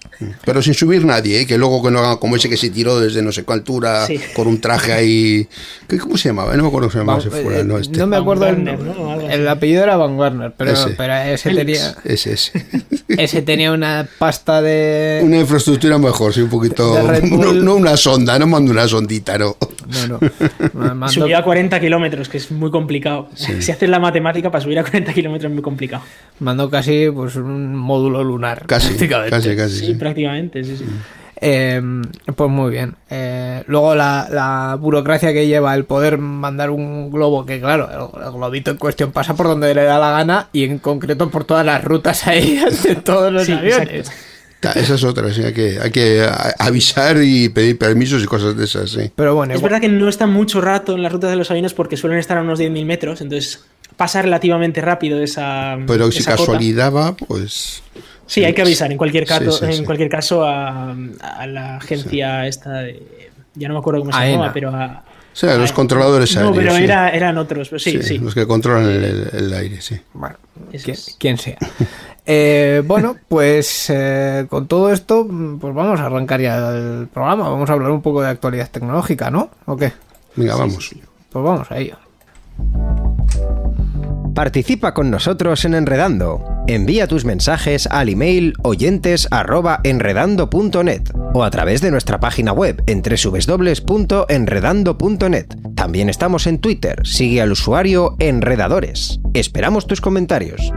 [0.45, 1.47] Pero sin subir nadie, ¿eh?
[1.47, 4.05] que luego que no hagan como ese que se tiró desde no sé cuál altura
[4.05, 4.19] Sí.
[4.35, 5.47] con un traje ahí.
[5.87, 6.55] ¿Qué, ¿Cómo se llamaba?
[6.55, 7.97] No me acuerdo cómo se llamaba ese eh, fuera, no, este.
[7.97, 9.21] no me Van acuerdo el, Werner, ¿no?
[9.27, 10.89] El apellido era Van Werner, pero Ese.
[10.91, 11.79] pero ese Félix.
[11.79, 12.65] tenía Ese, ese.
[13.07, 16.93] ese tenía una pasta de Una infraestructura mejor, sí, un poquito.
[17.23, 19.57] No, una sonda, no mando una sondita, no.
[19.87, 20.19] No, no.
[20.93, 21.07] Mandó-
[21.47, 23.29] 40 kilómetros, que es muy complicado.
[23.33, 26.03] Si haces la matemática para subir a 40 kilómetros es muy complicado.
[26.39, 28.65] mandó casi pues un módulo lunar.
[28.67, 29.29] Casi, prácticamente.
[29.31, 29.75] casi, casi.
[29.79, 29.93] Sí, sí.
[29.95, 30.85] prácticamente, sí, sí.
[31.39, 31.81] Eh,
[32.35, 32.95] pues muy bien.
[33.09, 38.23] Eh, luego la, la burocracia que lleva el poder mandar un globo, que claro, el,
[38.25, 41.45] el globito en cuestión pasa por donde le da la gana y en concreto por
[41.45, 43.87] todas las rutas aéreas de todos los Sí, aviones.
[43.89, 44.11] exacto.
[44.75, 46.27] Esa es otra, sí, hay que, hay que
[46.59, 49.11] avisar y pedir permisos y cosas de esas, sí.
[49.15, 51.49] Pero bueno, Es igual- verdad que no está mucho rato en las rutas de los
[51.51, 53.63] aviones porque suelen estar a unos 10.000 metros, entonces
[53.95, 55.77] pasa relativamente rápido esa.
[55.87, 56.43] Pero si esa cota.
[56.43, 57.83] casualidad va, pues.
[58.25, 59.83] Sí, hay que avisar en cualquier caso, Sí, sí, en sí.
[59.85, 63.29] cualquier caso a, a la agencia esta de.
[63.55, 64.31] Ya no me acuerdo cómo se AENA.
[64.33, 65.03] llamaba, pero a.
[65.33, 66.57] O sea, los a- controladores No, aéreos.
[66.57, 66.83] pero sí.
[66.83, 68.17] era- eran otros, pero sí, Sí, sí.
[68.17, 69.95] Los que controlan el, el- el aire, sí.
[70.13, 70.35] bueno,
[71.19, 71.57] quien sea.
[72.29, 77.47] Eh, bueno, pues eh, con todo esto, mm, pues vamos a arrancar ya el programa.
[77.49, 79.49] Vamos a hablar un poco de actualidad tecnológica, ¿no?
[79.65, 79.93] ¿O qué?
[80.35, 80.93] Venga, vamos.
[81.31, 81.95] Pues vamos a ello.
[84.35, 86.43] Participa con nosotros en Enredando.
[86.67, 95.47] Envía tus mensajes al email oyentes@enredando.net o a través de nuestra página web en www.enredando.net.
[95.75, 97.07] También estamos en Twitter.
[97.07, 99.21] Sigue al usuario Enredadores.
[99.33, 100.73] Esperamos tus comentarios.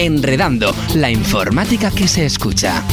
[0.00, 2.84] Enredando, la informática que se escucha.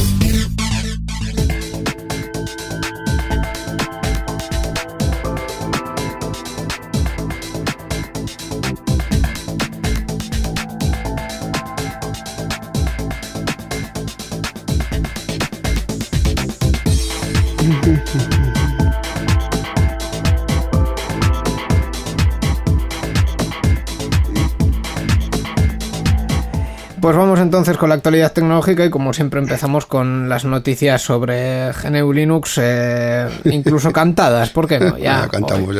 [27.05, 31.71] Pues vamos entonces con la actualidad tecnológica y como siempre empezamos con las noticias sobre
[31.71, 34.97] GNU Linux, eh, incluso cantadas, ¿por qué no?
[34.97, 35.73] Ya, cantamos.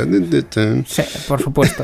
[0.88, 1.84] Sí, por supuesto.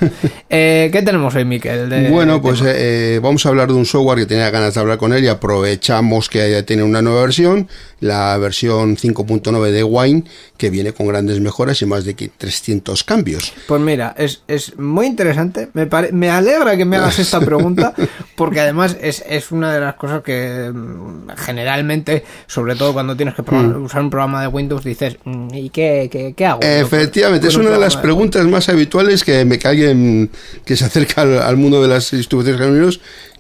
[0.50, 1.90] Eh, ¿Qué tenemos hoy, Miquel?
[1.90, 4.80] de- Bueno, pues de- eh, vamos a hablar de un software que tenía ganas de
[4.80, 7.68] hablar con él y aprovechamos que tiene una nueva versión,
[8.00, 10.24] la versión 5.9 de Wine,
[10.58, 13.54] que viene con grandes mejoras y más de que 300 cambios.
[13.68, 15.70] Pues mira, es, es muy interesante.
[15.74, 17.94] Me, pare- me alegra que me hagas esta pregunta,
[18.36, 23.36] porque además es, es una de las cosas que mm, generalmente, sobre todo cuando tienes
[23.36, 26.60] que pro- usar un programa de Windows, dices, mm, ¿y qué, qué, qué hago?
[26.62, 30.30] Efectivamente, es un una de las preguntas más habituales que me cae
[30.66, 32.60] que se acerca al, al mundo de las distribuciones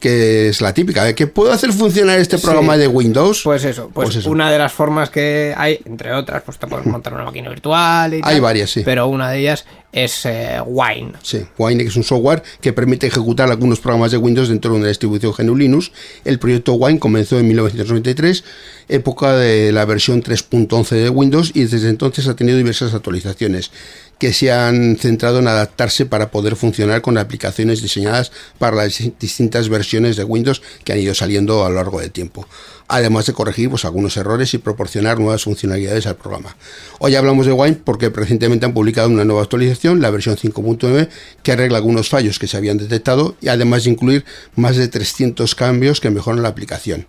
[0.01, 2.43] que es la típica, de que puedo hacer funcionar este Sí.
[2.43, 3.41] programa de Windows.
[3.45, 4.29] Pues eso, pues, Pues eso.
[4.29, 8.13] una de las formas que hay, entre otras, pues te puedes montar una máquina virtual
[8.13, 8.81] y Hay tal, varias, sí.
[8.83, 11.13] Pero una de ellas es eh, Wine.
[11.21, 14.87] Sí, Wine es un software que permite ejecutar algunos programas de Windows dentro de una
[14.87, 15.91] distribución GNU Linux.
[16.25, 18.43] El proyecto Wine comenzó en 1993,
[18.89, 23.71] época de la versión 3.11 de Windows, y desde entonces ha tenido diversas actualizaciones
[24.21, 29.67] que se han centrado en adaptarse para poder funcionar con aplicaciones diseñadas para las distintas
[29.67, 32.47] versiones de Windows que han ido saliendo a lo largo del tiempo.
[32.87, 36.55] Además de corregir pues, algunos errores y proporcionar nuevas funcionalidades al programa.
[36.99, 41.09] Hoy hablamos de Wine porque recientemente han publicado una nueva actualización, la versión 5.9,
[41.41, 44.23] que arregla algunos fallos que se habían detectado y además de incluir
[44.55, 47.07] más de 300 cambios que mejoran la aplicación.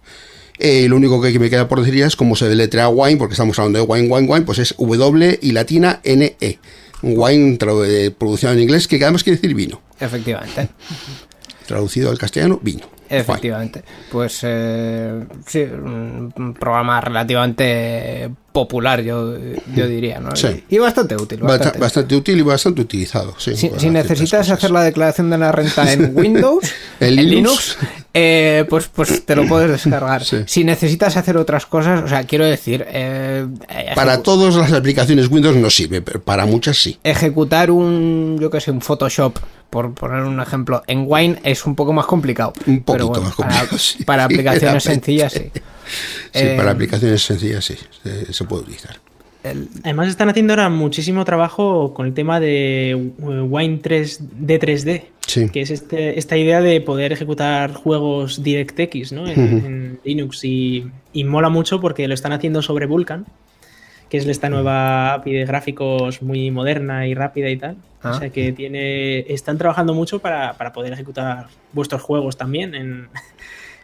[0.58, 3.58] Eh, lo único que me queda por decir es cómo se deletrea Wine, porque estamos
[3.58, 6.58] hablando de Wine, Wine, Wine, pues es W y latina N E.
[7.02, 9.80] Wine eh, producido en inglés, que además quiere decir vino.
[10.00, 10.68] Efectivamente.
[11.66, 12.86] Traducido al castellano, vino.
[12.86, 13.20] Wine.
[13.20, 13.82] Efectivamente.
[14.10, 19.36] Pues eh, sí, un programa relativamente popular, yo,
[19.74, 20.34] yo diría, ¿no?
[20.34, 20.64] Sí.
[20.68, 21.40] Y, y bastante útil.
[21.40, 21.78] Basta- Bastante.
[21.78, 23.34] Bastante útil y bastante utilizado.
[23.38, 26.64] Sí, Si, necesitas hacer la declaración de la renta en Windows,
[27.00, 27.30] En en, Linux.
[27.34, 27.78] Linux,
[28.14, 30.24] eh, pues, pues te lo puedes descargar.
[30.24, 30.38] Sí.
[30.46, 35.28] Si necesitas hacer otras cosas, o sea, quiero decir, eh, eh, Para todas las aplicaciones
[35.28, 36.98] Windows no sirve, pero para muchas sí.
[37.04, 39.38] ejecutar un, yo que sé, un Photoshop,
[39.70, 42.52] por poner un ejemplo, en Wine es un poco más complicado.
[42.66, 44.04] Un Pero poquito más complicado, Para, sí.
[44.04, 45.50] para aplicaciones sencillas, sí.
[45.54, 45.60] Sí,
[46.34, 48.96] Eh, para aplicaciones sencillas sí, se, se puede utilizar.
[49.42, 54.60] El- Además están haciendo ahora muchísimo trabajo con el tema de eh, Wine 3 d
[54.60, 55.48] 3D, Sí.
[55.50, 59.26] que es este- esta idea de poder ejecutar juegos DirectX ¿no?
[59.28, 63.26] en, en Linux y, y mola mucho porque lo están haciendo sobre Vulkan,
[64.08, 67.76] que es esta nueva API de gráficos muy moderna y rápida y tal.
[68.02, 68.10] Ah.
[68.10, 73.08] O sea que tiene, están trabajando mucho para, para poder ejecutar vuestros juegos también en,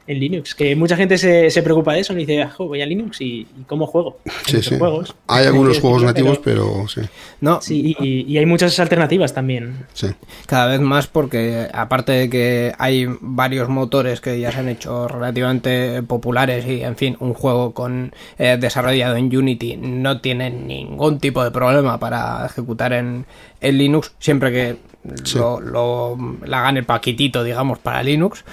[0.08, 0.54] en Linux.
[0.56, 3.20] Que mucha gente se, se preocupa de eso y dice, "Ah, jo, voy a Linux
[3.20, 4.18] y, y cómo juego.
[4.26, 4.78] Hay Sí, sí.
[4.78, 5.14] juegos.
[5.28, 7.02] Hay algunos Sí, juegos nativos, pero, sí,
[7.40, 9.86] no, Sí, y, y hay muchas alternativas también.
[9.92, 10.08] sí.
[10.46, 15.06] Cada vez más porque aparte de que hay varios motores que ya se han hecho
[15.08, 21.18] relativamente populares y en fin, un juego con eh, desarrollado en Unity no tiene ningún
[21.20, 23.26] tipo de problema para ejecutar en,
[23.60, 24.76] en Linux siempre que
[25.38, 28.44] lo, lo- le hagan el paquetito digamos para Linux.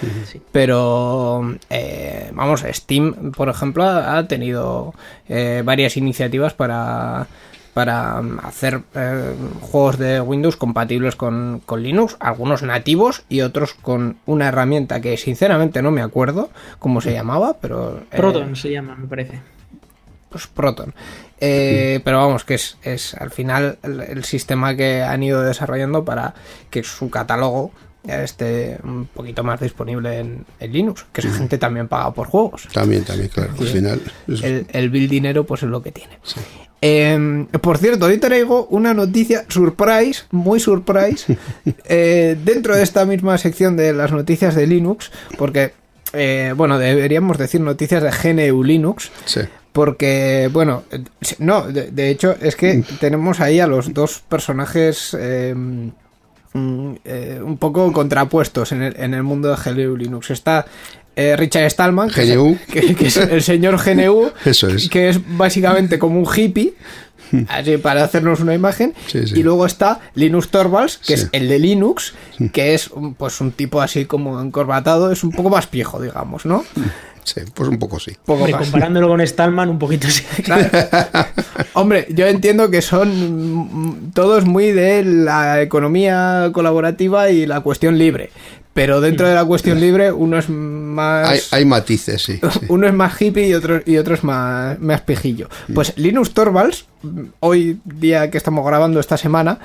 [0.51, 4.93] Pero eh, vamos Steam por ejemplo ha ha tenido
[5.27, 7.27] eh, varias iniciativas para
[7.73, 13.73] para mm, hacer eh, juegos de Windows compatibles con, con Linux, algunos nativos y otros
[13.73, 17.97] con una herramienta que sinceramente no me acuerdo cómo se llamaba, pero...
[18.11, 19.41] eh, Proton se llama, me parece.
[20.29, 20.93] pues Proton.
[21.39, 26.05] Eh, Pero vamos, que es, es al final el, el sistema que han ido desarrollando
[26.05, 26.33] para
[26.69, 27.71] que su catálogo
[28.07, 32.67] esté un poquito más disponible en, en Linux, que esa gente también paga por juegos.
[32.71, 33.51] También, también, claro.
[33.59, 34.01] Al final.
[34.27, 36.19] es- El, el bill dinero, pues es lo que tiene.
[36.81, 41.35] Eh, por cierto, hoy traigo una noticia surprise, muy surprise,
[41.85, 45.73] eh, dentro de esta misma sección de las noticias de Linux, porque,
[46.13, 49.41] eh, bueno, deberíamos decir noticias de GNU Linux, sí.
[49.75, 50.83] Porque, bueno,
[51.39, 57.41] no, de, de hecho es que tenemos ahí a los dos personajes eh, mm, eh,
[57.43, 60.31] un poco contrapuestos en el, en el mundo de GNU Linux.
[60.31, 60.65] Está
[61.17, 64.87] eh, Richard Stallman, que es- que, que es el señor GNU, Eso es.
[64.87, 66.73] que es básicamente como un hippie.
[67.49, 68.93] Así para hacernos una imagen.
[69.07, 69.39] Sí, sí.
[69.39, 71.23] Y luego está Linus Torvalds, que Sí.
[71.23, 72.13] es el de Linux,
[72.53, 76.45] que es un- pues un tipo así como encorbatado, es un poco más viejo, digamos,
[76.45, 76.63] ¿no?
[77.25, 78.15] Sí, pues un poco sí.
[78.23, 80.23] Poco Hombre, comparándolo con Stallman, un poquito sí.
[80.43, 80.69] Claro.
[81.73, 87.97] Hombre, yo entiendo que son mm, todos muy de la economía colaborativa y la cuestión
[87.97, 88.29] libre.
[88.73, 91.29] Pero dentro de la cuestión libre, uno es más.
[91.29, 92.39] Hay, hay matices, sí.
[92.51, 92.59] sí.
[92.67, 95.49] Uno es más hippie y otro, y otro es más, más pejillo.
[95.73, 96.85] Pues Linus Torvalds,
[97.39, 99.59] hoy día que estamos grabando esta semana,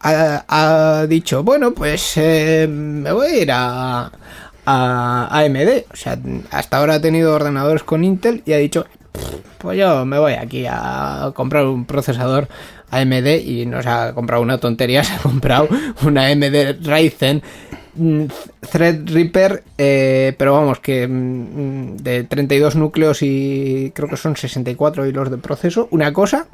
[0.00, 4.12] ha, ha dicho, bueno, pues eh, me voy a ir a,
[4.66, 5.84] a AMD.
[5.92, 6.18] O sea,
[6.50, 8.86] hasta ahora ha tenido ordenadores con Intel y ha dicho,
[9.58, 12.48] pues yo me voy aquí a comprar un procesador
[12.90, 15.68] AMD y no se ha comprado una tontería, se ha comprado
[16.04, 17.42] una AMD Ryzen
[17.94, 18.24] mm,
[18.70, 25.30] Threadripper, eh, pero vamos, que mm, de 32 núcleos y creo que son 64 hilos
[25.30, 26.46] de proceso, una cosa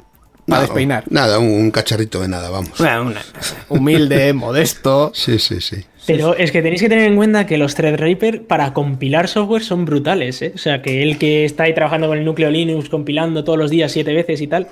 [0.45, 1.03] para Nada, despeinar.
[1.09, 2.79] Nada, un, un cacharrito de nada, vamos.
[2.79, 3.21] Una-
[3.69, 5.11] humilde, modesto.
[5.13, 5.85] Sí, sí, sí.
[6.05, 9.85] Pero es que tenéis que tener en cuenta que los Threadripper para compilar software son
[9.85, 10.51] brutales, ¿eh?
[10.53, 13.71] O sea, que el que está ahí trabajando con el núcleo Linux, compilando todos los
[13.71, 14.67] días siete veces y tal,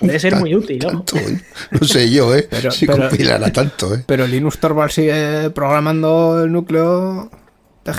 [0.00, 0.88] debe ser muy útil, ¿no?
[0.88, 1.38] Tanto, ¿eh?
[1.78, 2.46] No sé yo, ¿eh?
[2.50, 4.02] Pero- si pero- compilará tanto, ¿eh?
[4.06, 7.30] Pero Linux Torvald sigue programando el núcleo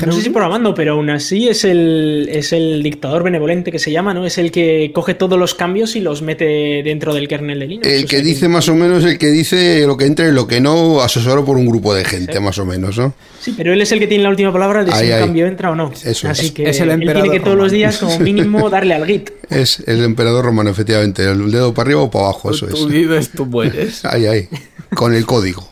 [0.06, 3.92] No sé si programando, pero aún así es el, es el dictador benevolente que se
[3.92, 4.26] llama, ¿no?
[4.26, 7.88] Es el que coge todos los cambios y los mete dentro del kernel de Linux.
[7.88, 10.32] El O que sea dice más o menos, el que dice lo que entra y
[10.32, 13.14] lo que no, asesorado por un grupo de gente, más o menos, ¿no?
[13.40, 15.48] Sí, pero él es el que tiene la última palabra de si Ahí, un cambio
[15.48, 15.92] entra o no.
[16.04, 16.52] Eso Así es.
[16.52, 19.32] que Es el él emperador tiene que todos los días, como mínimo, darle al git.
[19.50, 21.24] Es el emperador romano, efectivamente.
[21.24, 22.94] El dedo para arriba o para abajo, eso Tú es.
[22.94, 24.06] vives, tú mueres.
[24.06, 24.48] Ahí, ahí.
[24.94, 25.71] Con el código.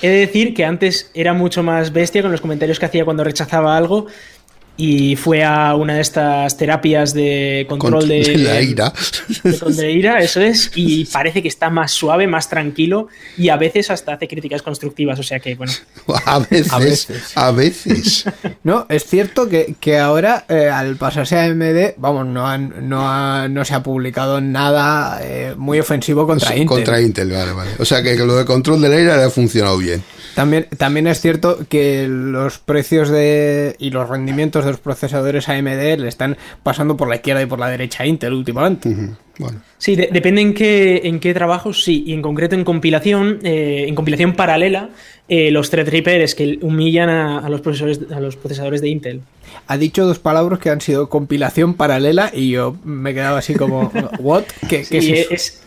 [0.00, 3.24] He de decir que antes era mucho más bestia con los comentarios que hacía cuando
[3.24, 4.06] rechazaba algo
[4.78, 8.92] y fue a una de estas terapias de control Con- de, la ira.
[9.42, 13.48] de control de ira, eso es, y parece que está más suave, más tranquilo y
[13.50, 15.72] a veces hasta hace críticas constructivas, o sea que bueno,
[16.24, 16.72] A veces.
[16.72, 16.76] A
[17.48, 18.24] A veces.
[18.24, 18.24] veces.
[18.62, 23.08] No, es cierto que, que ahora, eh, al pasarse a AMD, vamos, no, han- no,
[23.08, 26.66] ha- no se ha publicado nada eh, muy ofensivo contra Intel.
[26.66, 27.70] Contra Intel, vale, vale.
[27.78, 30.02] O sea que lo de control de la ira le ha funcionado bien.
[30.34, 35.98] También, también es cierto que los precios de y los rendimientos de los procesadores AMD
[35.98, 38.94] le están pasando por la izquierda y por la derecha a Intel últimamente.
[39.38, 39.60] Bueno.
[39.78, 43.84] Sí, de- depende en qué, en qué trabajos, sí, y en concreto en compilación, eh,
[43.86, 44.90] en compilación paralela,
[45.28, 49.20] eh, los Threadripper es que humillan a, a los profesores, a los procesadores de Intel.
[49.68, 53.54] Ha dicho dos palabras que han sido compilación paralela y yo me he quedado así
[53.54, 54.44] como, ¿what?
[54.68, 55.34] ¿Qué, es eso?
[55.34, 55.62] es-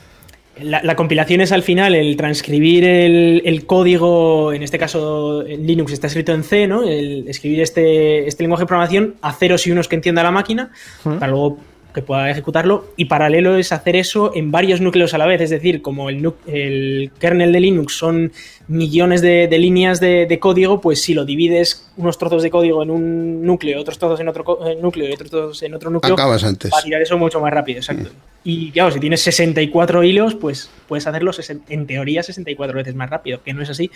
[0.60, 5.94] la, la compilación es al final el transcribir el, el código, en este caso Linux
[5.94, 6.84] está escrito en C, ¿no?
[6.84, 10.72] El escribir este, este lenguaje de programación a ceros y unos que entienda la máquina,
[11.04, 11.58] para luego
[11.94, 15.50] que pueda ejecutarlo, y paralelo es hacer eso en varios núcleos a la vez, es
[15.50, 18.32] decir, como el, el kernel de Linux son
[18.68, 22.82] millones de, de líneas de, de código, pues si lo divides unos trozos de código
[22.84, 24.46] en un núcleo, otros trozos en otro
[24.82, 26.72] núcleo y otros trozos en otro núcleo, Acabas antes.
[26.74, 28.10] va a tirar eso mucho más rápido, exacto.
[28.44, 31.32] Y claro, si tienes 64 hilos, pues puedes hacerlo
[31.70, 33.92] en teoría 64 veces más rápido, que no es así,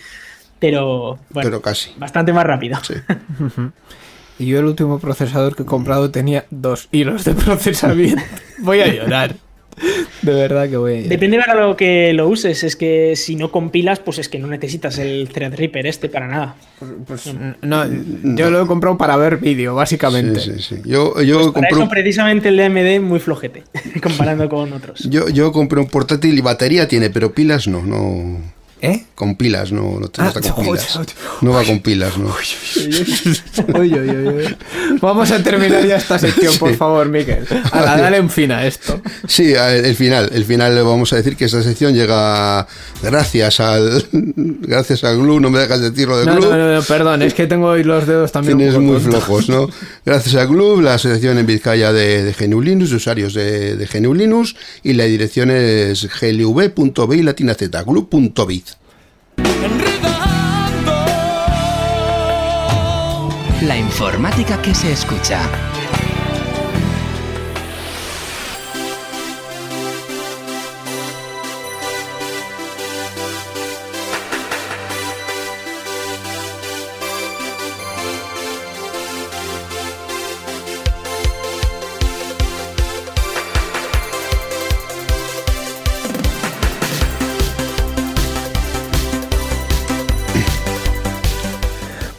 [0.58, 1.90] pero bueno, Pero casi.
[1.96, 2.78] bastante más rápido.
[2.82, 2.94] Sí.
[4.38, 8.22] Y yo el último procesador que he comprado tenía dos hilos de procesamiento.
[8.58, 9.36] Voy a llorar.
[10.22, 11.08] De verdad que voy a llorar.
[11.10, 14.46] Depende para lo que lo uses, es que si no compilas, pues es que no
[14.46, 16.56] necesitas el Threadripper este para nada.
[17.06, 17.30] Pues,
[17.62, 17.84] no,
[18.36, 20.40] yo lo he comprado para ver vídeo, básicamente.
[20.40, 20.82] Sí, sí, sí.
[20.86, 23.64] Yo, yo Para compré eso un- precisamente el DMD muy flojete,
[24.02, 25.00] comparando con otros.
[25.10, 28.40] yo, yo compré un portátil y batería tiene, pero pilas no, no.
[28.82, 29.04] ¿Eh?
[29.14, 30.98] Con pilas, no, no, Ah, está con pilas.
[31.40, 32.26] No va con pilas, no.
[33.78, 34.56] Uy, uy, uy.
[35.00, 37.46] Vamos a terminar ya esta sección, por favor, Miquel.
[37.72, 39.00] A dale un fin a esto.
[39.26, 42.66] Sí, el final, el final le vamos a decir que esta sección llega
[43.02, 46.50] gracias al gracias al Glue, no me dejas decirlo de No, Glue.
[46.50, 48.54] no, no, no, perdón, es que tengo hoy los dedos también.
[48.56, 49.68] un Tienes poco muy flojos, ¿no?
[50.04, 53.86] Gracias a Glue, la asociación en Vizcaya de, de GNU Linux, de usuarios de, de
[53.86, 58.75] GNU Linux, y la dirección es glv.bi latina z, glue.biz.
[63.66, 65.40] La informática que se escucha.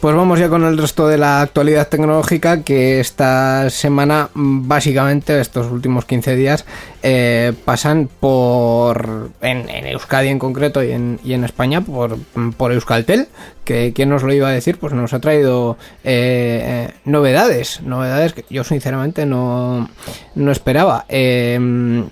[0.00, 5.72] Pues vamos ya con el resto de la actualidad tecnológica que esta semana, básicamente estos
[5.72, 6.64] últimos 15 días,
[7.02, 12.16] eh, pasan por, en, Euskadi en concreto y en, y en España, por,
[12.56, 13.26] por Euskaltel,
[13.64, 18.34] que quién nos lo iba a decir, pues nos ha traído eh, eh, novedades, novedades
[18.34, 19.90] que yo sinceramente no,
[20.36, 21.06] no esperaba.
[21.08, 22.04] Eh,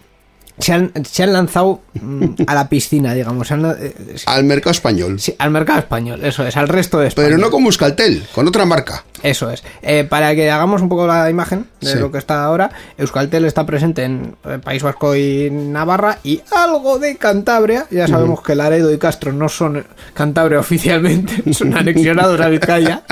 [0.59, 3.95] se han, se han lanzado mm, a la piscina, digamos, han, eh,
[4.27, 5.21] Al mercado español.
[5.21, 7.29] sí, al mercado español, eso es, al resto de España.
[7.29, 9.05] Pero no con Buscaltel, con otra marca.
[9.23, 9.63] Eso es.
[9.83, 11.99] Eh, para que hagamos un poco la imagen de Sí.
[11.99, 16.99] lo que está ahora, Euskaltel está presente en eh, País Vasco y Navarra y algo
[16.99, 17.87] de Cantabria.
[17.91, 19.85] Ya sabemos que Laredo y Castro no son
[20.15, 23.03] Cantabria oficialmente, son anexionados a Vizcaya.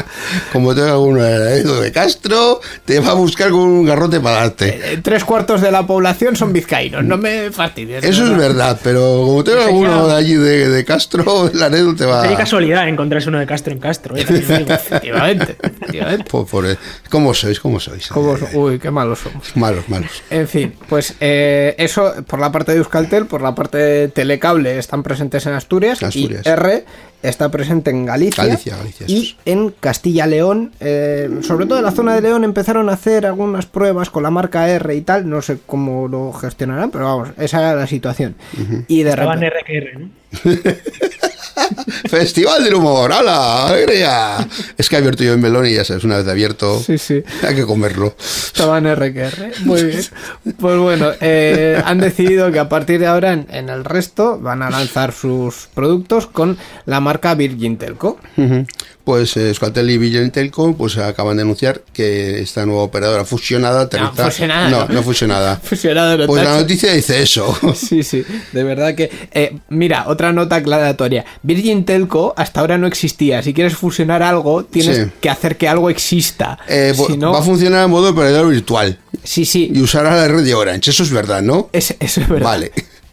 [0.52, 4.94] Como tenga alguno de Castro, te va a buscar con un garrote para darte.
[4.94, 8.02] Eh, Tres cuartos de la población son vizcaínos, no me fastidies.
[8.02, 12.04] de Eso es verdad, pero como tenga alguno de allí de, de Castro, Laredo te
[12.06, 14.16] va Sería casualidad encontrarse uno de Castro en Castro.
[14.16, 14.24] ¿eh?
[14.28, 15.56] Efectivamente,
[15.98, 16.24] efectivamente.
[16.30, 16.78] Por, por-
[17.10, 17.60] ¿Cómo sois?
[17.60, 18.08] ¿Cómo sois?
[18.08, 19.56] ¿Cómo so- Uy, qué malos somos.
[19.56, 20.22] Malos, malos.
[20.30, 24.78] En fin, pues eh, eso por la parte de Euskaltel, por la parte de Telecable
[24.78, 26.42] están presentes en Asturias, Asturias.
[26.44, 26.84] y R
[27.28, 31.90] está presente en Galicia, Galicia, Galicia, eso y en Castilla-León, eh, sobre todo en la
[31.92, 35.42] zona de León empezaron a hacer algunas pruebas con la marca R y tal, no
[35.42, 38.34] sé cómo lo gestionarán, pero vamos, esa era la situación.
[38.88, 40.10] Y de Estaban repente, R que R, ¿no?
[42.08, 43.68] Festival del humor, ¡hala!
[43.68, 44.46] ¡Alegría!
[44.76, 47.22] Es que he abierto yo en melón y ya sabes, una vez abierto, Sí, sí.
[47.46, 48.14] hay que comerlo.
[48.18, 49.52] Estaban RQR.
[49.64, 50.00] Muy bien.
[50.58, 54.62] Pues bueno, eh, han decidido que a partir de ahora en, en el resto van
[54.62, 58.18] a lanzar sus productos con la marca Virgin Telco.
[59.04, 63.82] Pues eh, Euskaltel y Virgin Telco pues acaban de anunciar que esta nueva operadora fusionada
[63.88, 64.94] aterriza- fusionada, no, no.
[64.94, 65.60] no fusionada.
[66.18, 67.54] No Pues la noticia dice eso.
[67.74, 69.10] Sí, sí, de verdad que...
[69.32, 71.24] eh, mira, otra nota aclaratoria.
[71.42, 73.42] Virgin Telco hasta ahora no existía.
[73.42, 75.10] Si quieres fusionar algo, tienes Sí.
[75.20, 76.58] que hacer que algo exista.
[76.68, 80.28] Eh, si no, Va a funcionar en modo operador virtual sí, sí, y usará la
[80.28, 81.68] red de Orange, eso es verdad, ¿no?
[81.72, 82.44] es- eso es verdad.
[82.44, 82.72] Vale.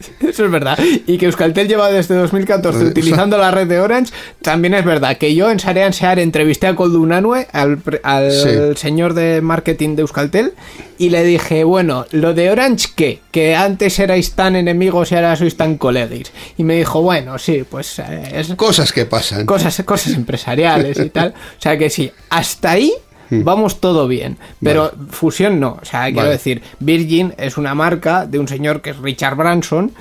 [0.22, 0.78] Eso es verdad.
[1.08, 5.18] Y que Euskaltel lleva desde 2014 Eh, utilizando la red de Orange, también es verdad.
[5.18, 8.49] Que yo en Sarean Sear entrevisté a Coldunanue, al, al Sí.
[8.76, 10.54] señor de marketing de Euskaltel,
[10.97, 13.22] y le dije, bueno, ¿lo de Orange qué?
[13.32, 16.32] Que antes erais tan enemigos y ahora sois tan colegis.
[16.58, 19.45] Y me dijo, bueno, sí, pues eh, es Cosas que pasan.
[19.45, 21.34] cosas, cosas empresariales y tal.
[21.58, 22.93] O sea que sí, hasta ahí
[23.32, 24.38] vamos todo bien.
[24.61, 25.79] Pero fusión no.
[25.82, 26.17] O sea, quiero.
[26.17, 26.32] Vale.
[26.32, 29.91] decir, Virgin es una marca de un señor que es Richard Branson.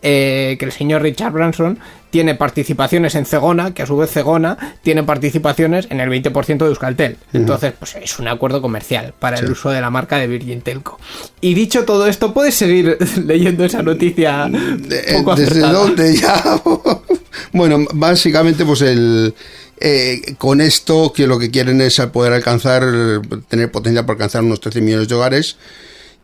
[0.00, 1.78] eh, que el señor Richard Branson
[2.10, 6.66] tiene participaciones en Cegona, que a su vez Cegona tiene participaciones en el 20% de
[6.66, 7.16] Euskaltel.
[7.32, 10.98] Entonces, pues es un acuerdo comercial para el uso de la marca de Virgin Telco.
[11.40, 16.42] Y dicho todo esto, puedes seguir leyendo esa noticia Eh, poco ¿Desde dónde ya?
[17.52, 19.34] bueno, básicamente, pues el.
[19.80, 22.84] Eh, con esto, que lo que quieren es poder alcanzar,
[23.48, 25.56] tener potencial para alcanzar unos 13 millones de hogares.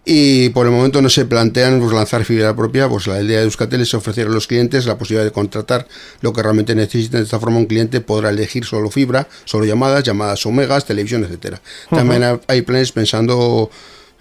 [0.07, 3.45] Y por el momento no se plantean pues, lanzar fibra propia, pues la idea de
[3.45, 5.89] Euskaltel es ofrecer a los clientes la posibilidad de contratar
[6.21, 7.21] lo que realmente necesiten.
[7.21, 11.63] De esta forma un cliente podrá elegir solo fibra, solo llamadas, llamadas omegas, televisión, etcétera.
[11.89, 13.71] También ha- hay planes pensando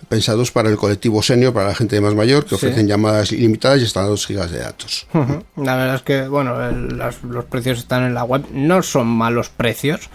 [0.10, 3.86] pensados para el colectivo senior, para la gente más mayor, que ofrecen llamadas ilimitadas y
[3.86, 5.08] hasta 2 gigas de datos.
[5.56, 8.44] La verdad es que, bueno, el- los precios están en la web.
[8.52, 10.10] No son malos precios.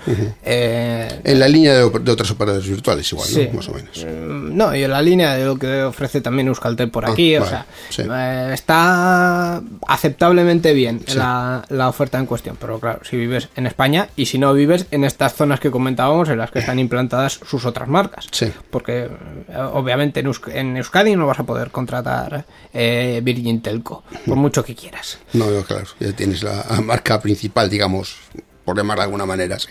[0.45, 3.49] Eh, En la línea de, de otros operadores virtuales, igual, Sí.
[3.51, 3.57] ¿no?
[3.57, 4.05] Más o menos.
[4.05, 7.39] Mm, No, y en la línea de lo que ofrece también Euskaltel por aquí, Ah,
[7.39, 8.03] o vale, sea, sí.
[8.11, 14.09] eh, está aceptablemente bien la, la oferta en cuestión, pero claro, si vives en España
[14.17, 17.65] y si no vives en estas zonas que comentábamos en las que están implantadas sus
[17.65, 18.53] otras marcas, Sí.
[18.71, 19.05] porque
[19.49, 24.37] eh, obviamente en, Eusk- en Euskadi no vas a poder contratar eh, Virgin Telco, por
[24.37, 25.19] mucho que quieras.
[25.33, 28.17] No, claro, ya tienes la marca principal, digamos,
[28.65, 29.69] por llamarla de alguna manera, sí.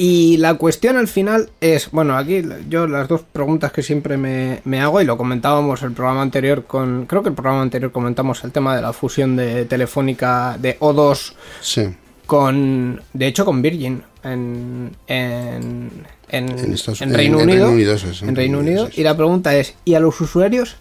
[0.00, 4.60] Y la cuestión al final es, bueno, aquí yo las dos preguntas que siempre me,
[4.64, 8.44] me hago, y lo comentábamos el programa anterior con, creo que el programa anterior comentamos
[8.44, 11.88] el tema de la fusión de Telefónica de O2 Sí.
[12.26, 15.90] con, de hecho con Virgin en, en,
[16.30, 17.58] en, En Estados- en en- Reino en Unido.
[17.66, 18.88] Reino Unido, eso es, en Reino Unido.
[18.94, 20.76] Y la pregunta es, ¿y a los usuarios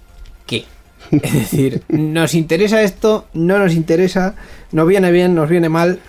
[0.45, 0.65] qué?
[1.11, 3.27] Es decir, ¿nos interesa esto?
[3.33, 4.35] ¿No nos interesa?
[4.71, 5.35] ¿Nos viene bien?
[5.35, 5.99] ¿Nos viene mal?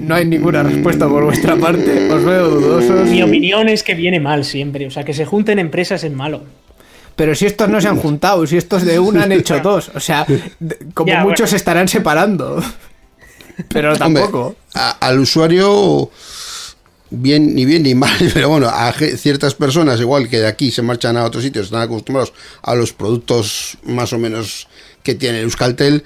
[0.00, 2.10] No hay ninguna respuesta por vuestra parte.
[2.10, 3.08] Os veo dudosos.
[3.08, 4.86] Mi opinión es que viene mal siempre.
[4.86, 6.42] O sea, que se junten empresas es malo.
[7.14, 9.90] Pero si estos no se han juntado, si estos de una han hecho dos.
[9.94, 10.26] O sea,
[10.94, 11.46] como Ya, muchos bueno.
[11.50, 12.62] se estarán separando.
[13.68, 14.56] Pero Hombre, tampoco.
[14.74, 16.10] a- al usuario,
[17.10, 20.82] bien ni bien ni mal, pero bueno, a ciertas personas, igual que de aquí se
[20.82, 22.32] marchan a otros sitios, están acostumbrados
[22.62, 24.68] a los productos más o menos
[25.02, 26.02] que tiene Euskaltel,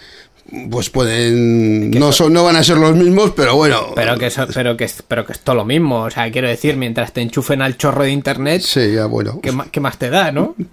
[0.71, 1.91] pues pueden.
[1.93, 3.93] No, son, no van a ser los mismos, pero bueno.
[3.95, 6.03] Pero que, eso- pero, que, es- pero que es todo lo mismo.
[6.03, 9.41] O sea, quiero decir, mientras te enchufen al chorro de internet, Sí, ya bueno.
[9.43, 10.57] ¿qué, qué más te da, no?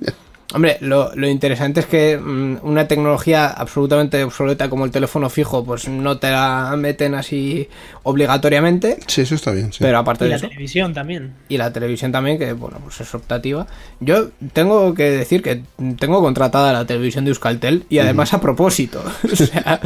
[0.54, 5.66] Hombre, lo, lo interesante es que mm, una tecnología absolutamente obsoleta como el teléfono fijo,
[5.66, 7.68] pues no te la meten así
[8.04, 9.74] obligatoriamente, Sí, eso está bien.
[9.74, 9.80] sí.
[9.82, 10.48] pero aparte Y de la eso.
[10.48, 11.34] televisión también.
[11.50, 13.68] Y la televisión también, que bueno, pues es optativa.
[14.00, 15.64] Yo tengo que decir que
[16.00, 19.04] tengo contratada la televisión de Euskaltel y además a propósito.
[19.32, 19.82] o, sea,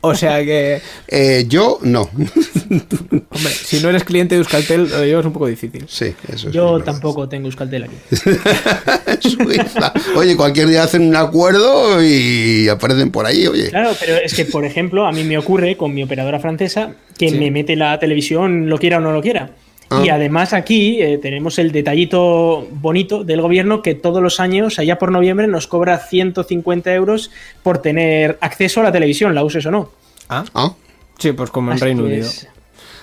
[0.00, 2.02] o sea que, Eh, yo no.
[2.10, 5.84] hombre, si no eres cliente de Euskaltel, lo llevas un poco difícil.
[5.86, 7.96] sí, eso es Yo tampoco tengo Euskaltel aquí.
[9.20, 9.92] Suiza.
[10.16, 13.70] Oye, cualquier día hacen un acuerdo y aparecen por ahí, oye.
[13.70, 17.30] Claro, pero es que, por ejemplo, a mí me ocurre con mi operadora francesa que
[17.32, 19.50] me mete la televisión, lo quiera o no lo quiera.
[19.90, 20.02] Ah.
[20.04, 24.98] Y además aquí eh, tenemos el detallito bonito del gobierno que todos los años, allá
[24.98, 27.30] por noviembre, nos cobra 150 euros
[27.62, 29.90] por tener acceso a la televisión, la uses o no.
[30.28, 30.74] Ah, Ah,
[31.18, 32.20] sí, pues como en Así Reino Unido.
[32.26, 32.46] es-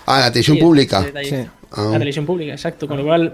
[0.05, 1.05] ah la televisión sí, pública.
[1.23, 1.35] Sí.
[1.71, 1.85] Ah.
[1.91, 2.87] La televisión pública, exacto.
[2.87, 3.33] Con lo cual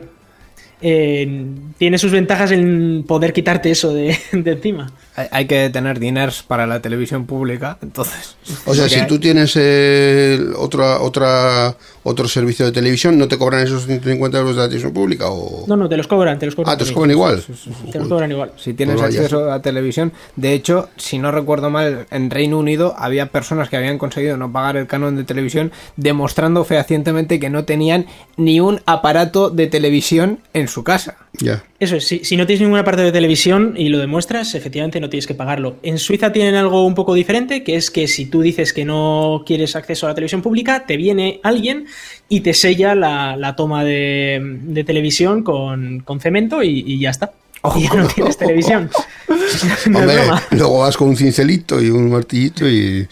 [0.81, 1.45] eh,
[1.77, 4.91] tiene sus ventajas en poder quitarte eso de, de encima.
[5.15, 8.35] Hay, hay que tener diners para la televisión pública, entonces.
[8.65, 9.07] O sea, si hay.
[9.07, 14.55] tú tienes eh, otra, otra, otro servicio de televisión, ¿no te cobran esos 150 euros
[14.55, 15.25] de la televisión pública?
[15.29, 15.65] O...
[15.67, 16.73] No, no, te los cobran, te los cobran.
[16.73, 17.43] ah, te los cobran igual.
[17.91, 18.51] Te los cobran igual.
[18.57, 22.95] Si tienes Pues acceso a televisión, de hecho, si no recuerdo mal, en Reino Unido
[22.97, 27.65] había personas que habían conseguido no pagar el canon de televisión, demostrando fehacientemente que no
[27.65, 28.05] tenían
[28.37, 31.17] ni un aparato de televisión en su casa.
[31.33, 31.63] Ya.
[31.81, 35.25] Eso es, si, no tienes ningún aparato de televisión y lo demuestras, efectivamente no tienes
[35.25, 35.77] que pagarlo.
[35.81, 39.41] En Suiza tienen algo un poco diferente, que es que si tú dices que no
[39.47, 41.87] quieres acceso a la televisión pública, te viene alguien
[42.29, 47.33] y te sella la, toma de, televisión con, cemento y ya está.
[47.75, 48.89] Y ya no tienes televisión.
[49.31, 50.43] No es Hombre, broma.
[50.51, 53.07] luego vas con un cincelito y un martillito y...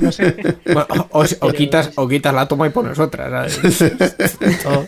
[0.00, 0.34] No sé.
[0.66, 3.82] Bueno, o, o- o quitas, o quitas la toma y pones otra, ¿sabes?
[4.66, 4.86] O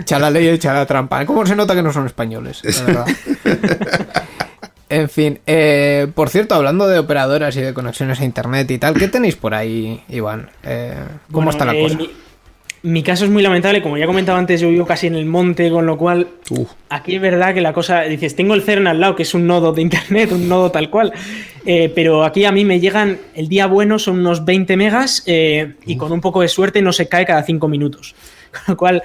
[0.00, 1.24] echa la ley y echa la trampa.
[1.26, 2.62] ¿Cómo se nota que no son españoles?
[2.64, 3.06] La verdad.
[4.90, 8.94] En fin, eh, por cierto, hablando de operadoras y de conexiones a internet y tal,
[8.94, 10.50] ¿qué tenéis por ahí, Iván?
[10.62, 10.94] Eh,
[11.32, 11.98] ¿Cómo Bueno, está la eh, cosa?
[12.84, 15.70] Mi, caso es muy lamentable, como ya comentaba antes, yo vivo casi en el monte,
[15.70, 16.70] con lo cual Uf.
[16.90, 19.46] Aquí es verdad que la cosa, dices, tengo el CERN al lado, que es un
[19.46, 21.12] nodo de internet, un nodo tal cual,
[21.64, 25.74] eh, pero aquí a mí me llegan, el día bueno son unos 20 megas eh,
[25.86, 28.14] y con un poco de suerte no se cae cada 5 minutos.
[28.52, 29.02] Con lo cual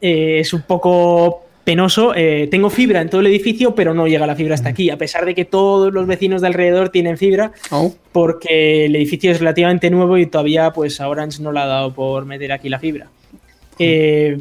[0.00, 2.14] eh, es un poco penoso.
[2.14, 4.98] Eh, tengo fibra en todo el edificio, pero no llega la fibra hasta aquí, a
[4.98, 9.38] pesar de que todos los vecinos de alrededor tienen fibra, Oh, porque el edificio es
[9.40, 12.78] relativamente nuevo y todavía pues a Orange no le ha dado por meter aquí la
[12.78, 13.08] fibra.
[13.78, 14.38] Eh,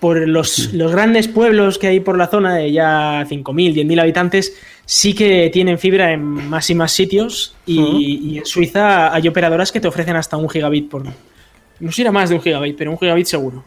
[0.00, 4.56] por los, los grandes pueblos que hay por la zona de ya 5.000, 10.000 habitantes,
[4.84, 9.70] sí que tienen fibra en más y más sitios y, y en Suiza hay operadoras
[9.70, 11.04] que te ofrecen hasta un gigabit por...
[11.04, 13.62] No sé si era más de un gigabit, pero un gigabit seguro.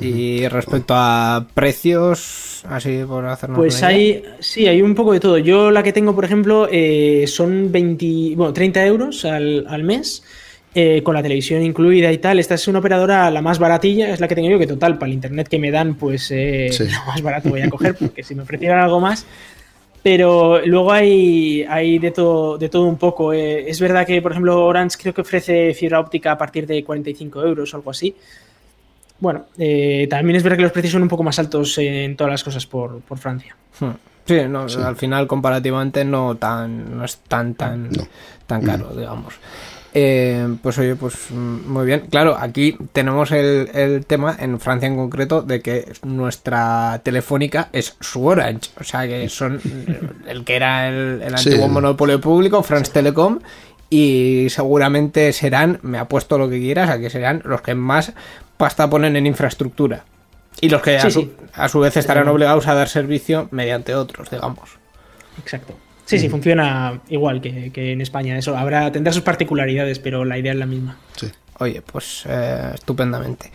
[0.00, 5.36] Y respecto a precios, así por hacernos Pues hay, sí, hay un poco de todo.
[5.38, 10.22] Yo la que tengo, por ejemplo, eh, son 20, bueno, 30 euros al, al mes,
[10.74, 12.38] eh, con la televisión incluida y tal.
[12.38, 15.08] Esta es una operadora la más baratilla, es la que tengo yo, que total, para
[15.08, 16.84] el internet que me dan, pues eh, Sí.
[16.90, 19.26] lo más barato voy a coger, porque si me ofrecieran algo más.
[20.02, 23.32] Pero luego hay, hay de, todo, de todo un poco.
[23.32, 23.68] eh.
[23.68, 27.44] Es verdad que, por ejemplo, Orange creo que ofrece fibra óptica a partir de 45
[27.44, 28.14] euros o algo así.
[29.22, 32.32] Bueno, eh, también es verdad que los precios son un poco más altos en todas
[32.32, 33.54] las cosas por, por Francia.
[33.78, 33.90] Hmm.
[34.26, 38.06] Sí, no, al final comparativamente no tan no es tan tan No.
[38.48, 39.34] tan caro, digamos.
[39.94, 42.06] Eh, pues oye, pues mm, muy bien.
[42.10, 47.94] Claro, aquí tenemos el, el tema, en Francia en concreto, de que nuestra telefónica es
[48.00, 48.70] su Orange.
[48.80, 49.60] O sea que son
[50.26, 51.50] el que era el, el Sí.
[51.50, 53.38] antiguo monopolio público, France Telecom,
[53.88, 58.14] y seguramente serán, me apuesto lo que quieras, a que serán los que más
[58.62, 60.04] pasta ponen en infraestructura.
[60.60, 61.32] Y los que a, su, sí.
[61.54, 64.70] a su vez estarán obligados a dar servicio mediante otros, digamos.
[65.38, 65.74] Exacto.
[66.04, 68.38] Sí, sí, funciona igual que, que en España.
[68.38, 70.96] Eso habrá, tendrá sus particularidades, pero la idea es la misma.
[71.16, 71.28] sí.
[71.58, 73.50] Oye, pues eh, estupendamente.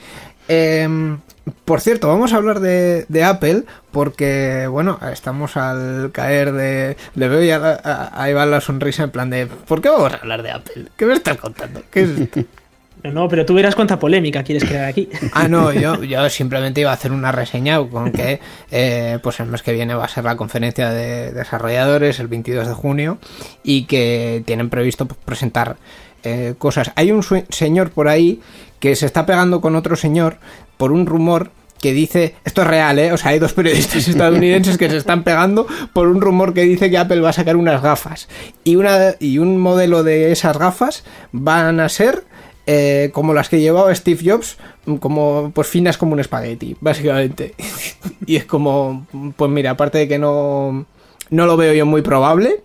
[0.47, 1.19] Em,
[1.65, 6.95] por cierto, vamos a hablar de, de Apple porque, bueno, estamos al caer de...
[7.15, 9.47] Le veo ya la- a, a Iván la sonrisa en plan de...
[9.47, 10.85] ¿Por qué vamos a hablar de Apple?
[10.95, 11.81] ¿Qué me estás contando?
[11.91, 12.41] ¿Qué es esto?
[13.07, 15.09] No, no, pero tú verás cuánta polémica quieres crear aquí.
[15.33, 18.39] Ah, no, yo, yo simplemente iba a hacer una reseña con que
[18.71, 22.67] eh, pues el mes que viene va a ser la conferencia de desarrolladores, el 22
[22.67, 23.17] de junio,
[23.63, 25.77] y que tienen previsto presentar
[26.23, 26.91] eh, cosas.
[26.95, 28.41] Hay un señor por ahí
[28.79, 30.37] que se está pegando con otro señor
[30.77, 31.51] por un rumor
[31.81, 33.13] que dice, esto es real, ¿eh?
[33.13, 36.89] O sea, hay dos periodistas estadounidenses que se están pegando por un rumor que dice
[36.89, 38.27] que Apple va a sacar unas gafas.
[38.63, 42.23] Y, una, y un modelo de esas gafas van a ser
[42.67, 44.57] eh, como las que llevaba Steve Jobs,
[44.99, 47.55] como pues finas como un espagueti, básicamente.
[48.25, 50.85] y es como, pues mira, aparte de que no
[51.29, 52.63] no lo veo yo muy probable.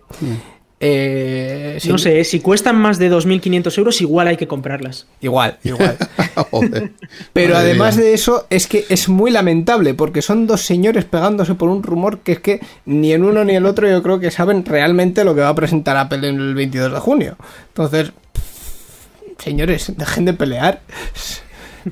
[0.85, 5.07] Eh, sí, No sé, si cuestan más de 2.500 euros, igual hay que comprarlas.
[5.21, 5.97] Igual, igual.
[6.51, 6.91] Joder.
[7.31, 8.05] Pero Madre además mía.
[8.05, 12.19] de eso, es que es muy lamentable, porque son dos señores pegándose por un rumor
[12.19, 15.33] que es que ni el uno ni el otro yo creo que saben realmente lo
[15.33, 17.37] que va a presentar Apple en el 22 de junio.
[17.69, 18.11] Entonces,
[19.43, 20.81] señores, dejen de pelear.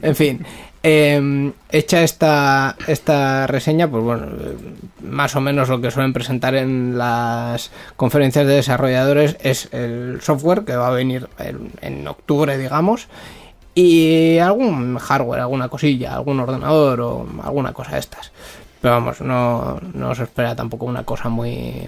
[0.02, 0.45] En fin,
[0.84, 4.28] eh, hecha esta, esta reseña, pues bueno,
[5.04, 10.64] más o menos lo que suelen presentar en las conferencias de desarrolladores es el software
[10.64, 13.08] que va a venir en, en octubre, digamos,
[13.76, 18.32] y algún hardware, alguna cosilla, algún ordenador o alguna cosa de estas.
[18.82, 21.88] Pero vamos, no, no se espera tampoco una cosa muy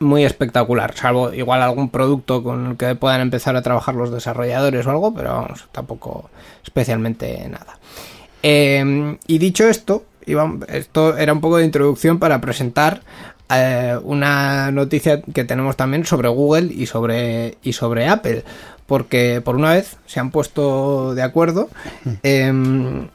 [0.00, 4.86] muy espectacular, salvo igual algún producto con el que puedan empezar a trabajar los desarrolladores
[4.86, 6.30] o algo, pero vamos, tampoco
[6.64, 7.78] especialmente nada.
[8.42, 10.04] Eh, y dicho esto,
[10.68, 13.02] esto era un poco de introducción para presentar
[13.52, 18.44] eh, una noticia que tenemos también sobre Google y sobre, y sobre Apple,
[18.86, 21.68] porque por una vez se han puesto de acuerdo.
[22.22, 23.08] em,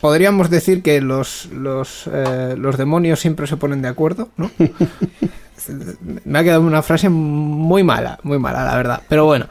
[0.00, 4.50] podríamos decir que los, los, eh, los demonios siempre se ponen de acuerdo, ¿no?
[6.24, 9.02] me ha quedado una frase muy mala, muy mala, la verdad.
[9.08, 9.46] Pero bueno,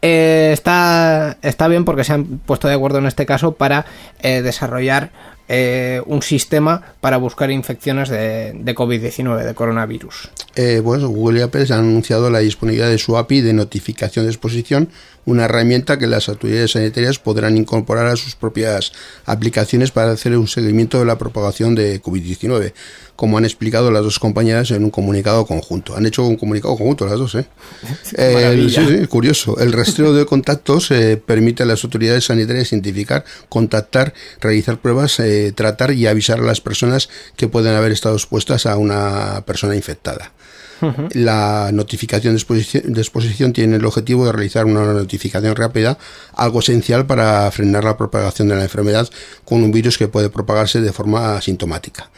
[0.00, 3.84] eh, está, está bien porque se han puesto de acuerdo en este caso para
[4.20, 5.10] eh, desarrollar
[5.48, 10.30] eh, un sistema para buscar infecciones de, de COVID-19, de coronavirus.
[10.82, 14.88] Bueno, Google y Apple han anunciado la disponibilidad de su API de notificación de exposición,
[15.28, 18.92] una herramienta que las autoridades sanitarias podrán incorporar a sus propias
[19.26, 22.72] aplicaciones para hacer un seguimiento de la propagación de COVID-19,
[23.14, 25.94] como han explicado las dos compañías en un comunicado conjunto.
[25.94, 27.46] Han hecho un comunicado conjunto las dos, ¿eh?
[28.04, 29.58] Sí, sí, curioso.
[29.58, 35.52] El rastreo de contactos eh, permite a las autoridades sanitarias identificar, contactar, realizar pruebas, eh,
[35.54, 40.32] tratar y avisar a las personas que pueden haber estado expuestas a una persona infectada.
[41.12, 45.98] La notificación de exposición, de exposición tiene el objetivo de realizar una notificación rápida,
[46.34, 49.08] algo esencial para frenar la propagación de la enfermedad
[49.44, 52.10] con un virus que puede propagarse de forma asintomática.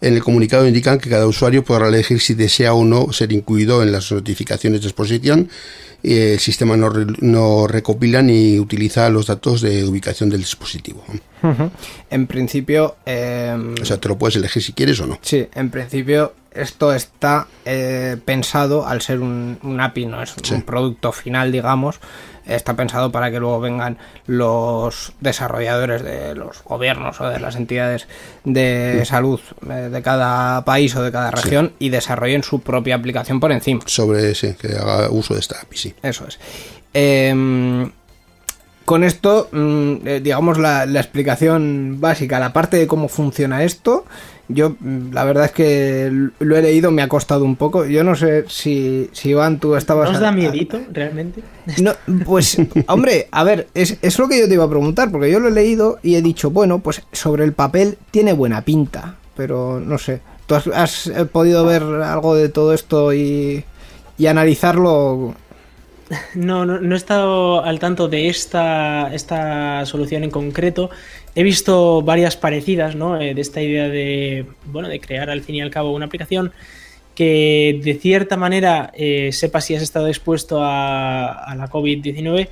[0.00, 3.82] En el comunicado indican que cada usuario podrá elegir si desea o no ser incluido
[3.82, 5.48] en las notificaciones de exposición.
[6.00, 11.04] y El sistema no, re- no recopila ni utiliza los datos de ubicación del dispositivo.
[12.10, 15.18] En principio, em, O sea, te lo puedes elegir si quieres o no.
[15.22, 20.54] Sí, en principio esto está eh, pensado al ser un, un API, no es Sí.
[20.54, 22.00] un producto final, digamos.
[22.46, 28.08] Está pensado para que luego vengan los desarrolladores de los gobiernos o de las entidades
[28.44, 29.38] de salud
[29.68, 33.82] eh, de cada país o de cada región y desarrollen su propia aplicación por encima.
[33.84, 35.94] Sobre ese, que haga uso de esta API, sí.
[36.02, 36.38] Eso es.
[36.94, 37.90] Em,
[38.88, 44.06] con esto, mm, eh, digamos, la, la explicación básica, la parte de cómo funciona esto,
[44.48, 47.84] yo mm, la verdad es que lo he leído, me ha costado un poco.
[47.84, 50.08] Yo no sé si, si Iván, tú estabas...
[50.08, 51.42] ¿No os da miedito, realmente?
[51.82, 51.92] no,
[52.24, 52.56] pues,
[52.88, 55.48] hombre, a ver, es, es lo que yo te iba a preguntar, porque yo lo
[55.48, 59.98] he leído y he dicho, bueno, pues sobre el papel tiene buena pinta, pero no
[59.98, 60.22] sé.
[60.46, 63.62] ¿Tú has, has, eh, podido ver algo de todo esto y,
[64.16, 65.34] y analizarlo?
[66.34, 70.90] No, no, no he estado al tanto de esta, esta solución en concreto.
[71.34, 73.20] He visto varias parecidas, ¿no?
[73.20, 76.52] Eh, de esta idea de, bueno, de crear al fin y al cabo una aplicación
[77.14, 82.48] que de cierta manera eh, sepa si has estado expuesto a, a la COVID-19.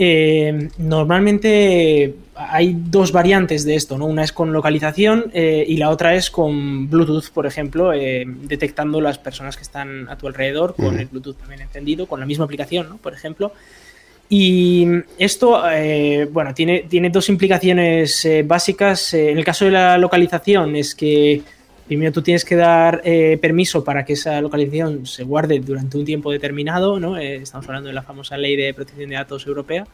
[0.00, 4.06] Eh, normalmente hay dos variantes de esto, ¿no?
[4.06, 9.00] Una es con localización eh, y la otra es con Bluetooth, por ejemplo, eh, detectando
[9.00, 12.44] las personas que están a tu alrededor con el Bluetooth también encendido, con la misma
[12.44, 12.96] aplicación, ¿no?
[12.98, 13.52] Por ejemplo.
[14.30, 14.86] Y
[15.18, 15.62] esto,
[16.30, 19.14] bueno, tiene, tiene dos implicaciones básicas.
[19.14, 21.42] En el caso de la localización es que
[21.88, 26.04] primero tú tienes que dar eh, permiso para que esa localización se guarde durante un
[26.04, 27.18] tiempo determinado, ¿no?
[27.18, 29.86] Eh, estamos hablando de la famosa ley de protección de datos europea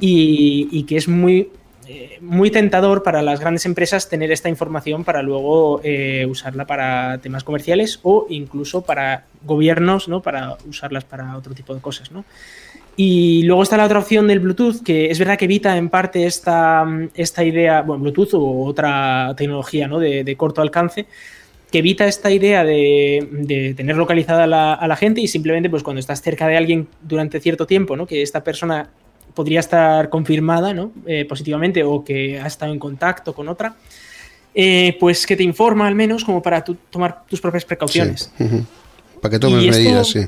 [0.00, 1.50] y, y que es muy,
[1.88, 7.18] eh, muy tentador para las grandes empresas tener esta información para luego eh, usarla para
[7.18, 10.20] temas comerciales o incluso para gobiernos, ¿no?
[10.20, 12.24] Para usarlas para otro tipo de cosas, ¿no?
[12.96, 16.24] Y luego está la otra opción del Bluetooth, que es verdad que evita en parte
[16.24, 19.98] esta, esta idea, bueno, Bluetooth o otra tecnología ¿no?
[19.98, 21.06] de, de corto alcance,
[21.70, 25.68] que evita esta idea de, de tener localizada a la, a la gente y simplemente
[25.68, 28.06] pues cuando estás cerca de alguien durante cierto tiempo, ¿no?
[28.06, 28.88] que esta persona
[29.34, 30.92] podría estar confirmada ¿no?
[31.06, 33.76] Eh, positivamente o que ha estado en contacto con otra,
[34.54, 38.32] eh, pues que te informa al menos como para tú tomar tus propias precauciones.
[38.38, 38.44] Sí.
[39.20, 40.26] Para que tomes medidas, sí.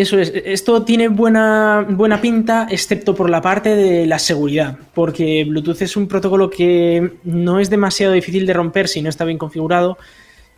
[0.00, 5.44] Eso es, esto tiene buena, buena pinta, excepto por la parte de la seguridad, porque
[5.44, 9.36] Bluetooth es un protocolo que no es demasiado difícil de romper si no está bien
[9.36, 9.98] configurado.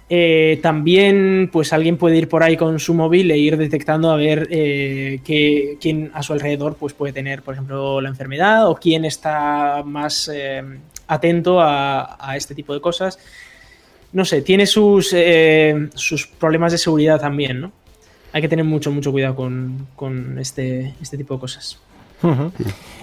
[0.08, 4.16] Eh, también, pues alguien puede ir por ahí con su móvil e ir detectando a
[4.16, 8.76] ver eh, que- quién a su alrededor pues, puede tener, por ejemplo, la enfermedad o
[8.76, 10.62] quién está más eh,
[11.08, 13.18] atento a, a este tipo de cosas.
[14.12, 15.16] No sé, tiene sus,
[15.94, 17.72] sus problemas de seguridad también, ¿no?
[18.32, 21.78] Hay que tener mucho, mucho cuidado con, con este, este tipo de cosas.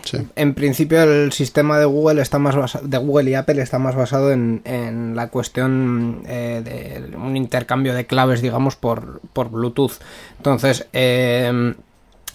[0.05, 0.17] Sí.
[0.37, 3.93] En principio el sistema de Google está más basa- de Google y Apple está más
[3.93, 6.61] basado en, en la cuestión eh,
[7.11, 9.99] de un intercambio de claves, digamos, por, por Bluetooth.
[10.37, 11.73] Entonces, eh,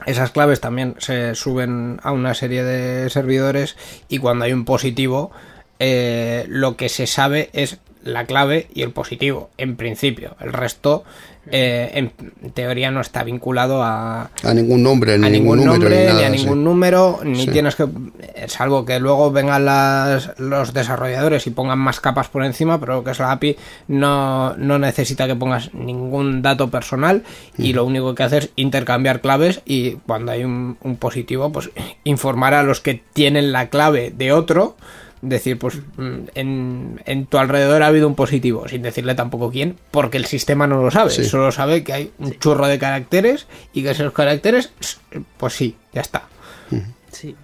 [0.05, 3.76] esas claves también se suben a una serie de servidores
[4.11, 5.30] y cuando hay un positivo,
[5.78, 10.36] eh, lo que se sabe es la clave y el positivo, en principio.
[10.38, 11.05] El resto,
[11.51, 15.90] eh, en teoría, no está vinculado a, A ningún nombre, ni a ningún ningún número,
[15.90, 16.26] nombre, ni ni, nada.
[16.26, 16.36] a sí.
[16.38, 17.51] ningún número, ni Sí.
[17.51, 17.86] tienes que,
[18.49, 23.05] salvo que luego vengan las, los desarrolladores y pongan más capas por encima, pero lo
[23.05, 23.57] que es la API
[23.88, 27.22] no, no necesita que pongas ningún dato personal
[27.59, 31.70] y lo único que hace es intercambiar claves y cuando hay un, un positivo, pues
[32.05, 34.76] informar a los que tienen la clave de otro.
[35.27, 39.77] Decir, pues mm, en, en tu alrededor ha habido un positivo, sin decirle tampoco quién,
[39.91, 41.25] porque el sistema no lo sabe, Sí.
[41.25, 44.72] solo sabe que hay un churro de caracteres y que esos caracteres,
[45.39, 46.25] pues sí, ya está.
[47.11, 47.35] Sí.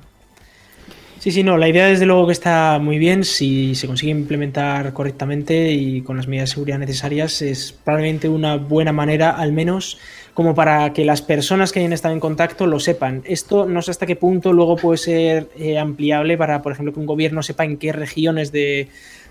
[1.21, 4.95] Sí, sí, no, la idea desde luego que está muy bien si se consigue implementar
[4.95, 9.99] correctamente y con las medidas de seguridad necesarias es probablemente una buena manera al menos
[10.35, 13.23] como para que las personas que hayan estado en contacto lo sepan.
[13.25, 17.01] Esto no sé hasta qué punto luego puede ser eh, ampliable para, por ejemplo, que
[17.01, 18.89] un gobierno sepa en qué regiones de,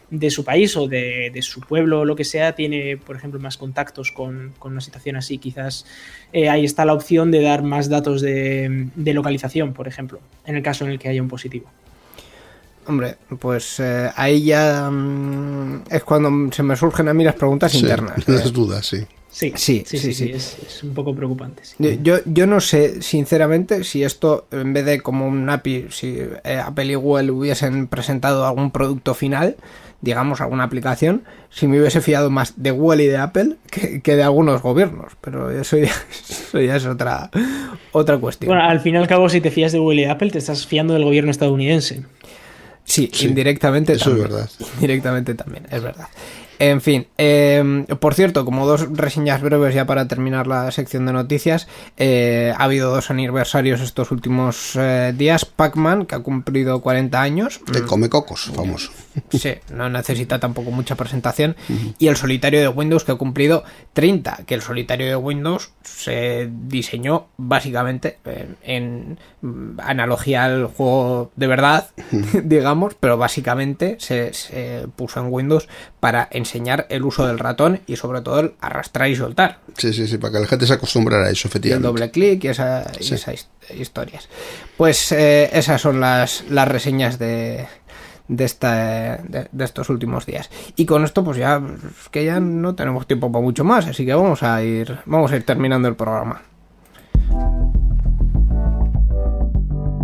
[0.09, 3.39] de su país o de, de su pueblo o lo que sea tiene, por ejemplo,
[3.39, 5.37] más contactos con, con una situación así.
[5.37, 5.85] Quizás
[6.33, 10.55] eh, ahí está la opción de dar más datos de, de localización, por ejemplo, en
[10.55, 11.69] el caso en el que haya un positivo.
[12.89, 17.71] Hombre, pues eh, ahí ya mm, es cuando se me surgen a mí las preguntas
[17.71, 18.27] Sí, internas.
[18.27, 18.97] las Eh, dudas, sí.
[19.31, 20.25] Sí, Sí, sí, sí, sí, sí.
[20.25, 21.61] sí, Es, es un poco preocupante.
[21.63, 21.99] sí.
[22.01, 26.57] Yo, yo, no sé, sinceramente, si esto, en vez de como un API, si eh,
[26.57, 29.55] Apple y Google hubiesen presentado algún producto final,
[30.01, 34.15] digamos, alguna aplicación, si me hubiese fiado más de Google y de Apple que, que
[34.15, 35.13] de algunos gobiernos.
[35.21, 35.91] Pero eso ya,
[36.29, 37.29] eso ya es otra,
[37.91, 38.49] otra cuestión.
[38.49, 40.39] Bueno, al fin y al cabo, si te fías de Google y de Apple, te
[40.39, 42.03] estás fiando del gobierno estadounidense.
[42.85, 44.29] Sí, Sí, indirectamente eso es también.
[44.29, 44.49] verdad.
[44.75, 46.07] Indirectamente también, es verdad.
[46.59, 51.13] En fin, eh, por cierto, como dos reseñas breves ya para terminar la sección de
[51.13, 55.45] noticias, eh, ha habido dos aniversarios estos últimos eh, días.
[55.45, 57.61] Pac-Man, que ha cumplido 40 años.
[57.73, 58.91] El come cocos, famoso.
[59.29, 61.55] Sí, no necesita tampoco mucha presentación.
[61.97, 66.49] Y el solitario de Windows que ha cumplido 30, que el solitario de Windows se
[66.51, 68.17] diseñó básicamente
[68.63, 71.89] en mm, analogía al juego de verdad,
[72.43, 75.69] digamos, pero básicamente se, se puso en Windows
[76.01, 80.07] para enseñar el uso del ratón y sobre todo el arrastrar y soltar Sí, sí,
[80.07, 81.87] sí, para que la gente se acostumbrara a eso, y el efectivamente.
[81.87, 83.47] doble clic y, esa, y esas his-
[83.79, 84.27] historias.
[84.77, 87.67] Pues eh, esas son las, las reseñas de,
[88.27, 90.49] de, esta, de, de estos últimos días.
[90.75, 91.61] Y con esto, pues ya
[92.01, 95.31] es que ya no tenemos tiempo para mucho más, así que vamos a ir, vamos
[95.31, 96.41] a ir terminando el programa.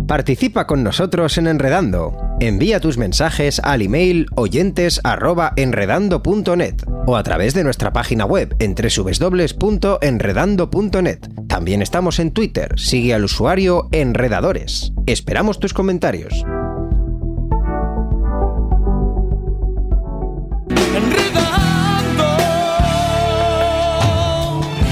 [0.06, 2.16] Participa con nosotros en Enredando.
[2.40, 6.74] Envía tus mensajes al email oyentes@enredando.net
[7.06, 11.20] o a través de nuestra página web en www.enredando.net.
[11.48, 12.78] También estamos en Twitter.
[12.78, 14.92] Sigue al usuario Enredadores.
[15.06, 16.44] Esperamos tus comentarios.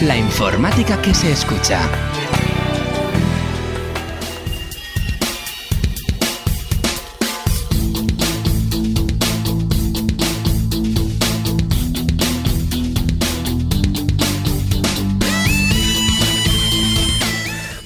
[0.00, 1.80] La informática que se escucha.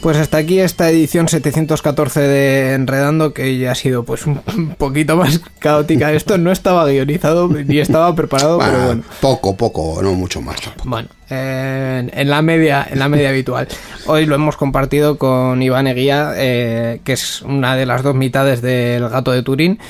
[0.01, 4.41] Pues hasta aquí esta edición 714 de Enredando, que ya ha sido pues un
[4.79, 6.13] poquito más caótica.
[6.13, 9.03] Esto no estaba guionizado ni estaba preparado, pero bueno.
[9.21, 10.89] Poco, poco, no mucho más tampoco.
[10.89, 13.67] Bueno, en, en la media, en la media habitual.
[14.07, 18.63] Hoy lo hemos compartido con Iván Eguía, eh, que es una de las dos mitades
[18.63, 19.81] del Gato de Turín.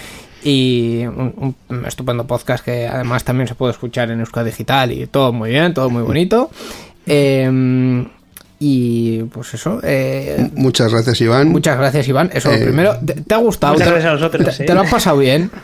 [0.42, 5.06] Y un, un estupendo podcast que además también se puede escuchar en Euskadi Digital y
[5.06, 6.50] todo muy bien, todo muy bonito.
[7.06, 8.06] Eh,
[8.60, 9.80] y pues eso.
[9.82, 11.48] eh, Muchas gracias, Iván.
[11.48, 12.30] muchas gracias, Iván.
[12.32, 12.96] Eso Eh, lo primero.
[13.04, 13.74] ¿Te, te ha gustado?
[13.74, 14.66] muchas ¿Te- gracias a vosotros, te- eh.
[14.66, 15.50] ¿Te lo has pasado bien?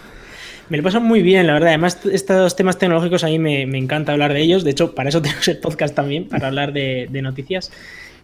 [0.71, 1.69] Me lo paso muy bien, la verdad.
[1.71, 4.65] Además, estos temas tecnológicos a mí me, me encanta hablar de ellos.
[4.65, 7.71] De hecho, para eso tenemos el podcast también, para hablar de, de noticias.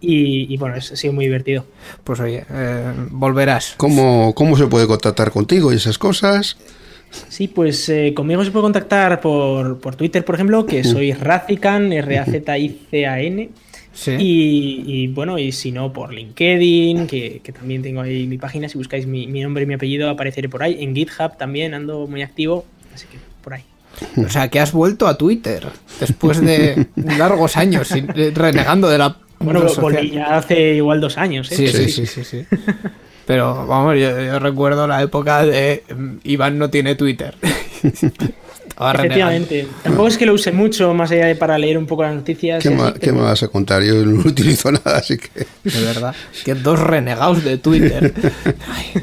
[0.01, 1.67] Y, y, bueno, ha sido muy divertido.
[2.03, 3.75] Pues oye, eh, volverás.
[3.77, 6.57] ¿Cómo, ¿Cómo se puede contactar contigo y esas cosas?
[7.29, 11.93] Sí, pues eh, conmigo se puede contactar por, por Twitter, por ejemplo, que soy Razican,
[11.93, 13.51] R-A-Z-I-C-A-N.
[13.93, 14.13] Sí.
[14.19, 18.69] Y, y, bueno, y si no, por LinkedIn, que, que, también tengo ahí mi página.
[18.69, 20.83] Si buscáis mi, mi, nombre y mi apellido, apareceré por ahí.
[20.83, 22.65] En GitHub también ando muy activo,
[22.95, 23.65] así que por ahí.
[24.25, 25.67] O sea, que has vuelto a Twitter
[25.99, 29.17] después de largos años sin, renegando de la.
[29.41, 31.51] Bueno, volví ya hace igual dos años.
[31.53, 31.57] ¿eh?
[31.57, 32.47] Sí, sí, sí, sí, sí.
[33.27, 35.85] Pero vamos, yo, yo, recuerdo la época de
[36.25, 37.35] Iván no tiene Twitter.
[38.95, 39.69] Efectivamente.
[39.83, 42.63] Tampoco es que lo use mucho, más allá de para leer un poco las noticias.
[42.63, 43.01] ¿Qué, así, más, pero...
[43.01, 43.83] ¿Qué me vas a contar?
[43.83, 45.47] Yo no utilizo nada, así que.
[45.65, 46.15] De verdad.
[46.45, 48.15] Que dos renegados de Twitter.
[48.69, 49.03] Ay,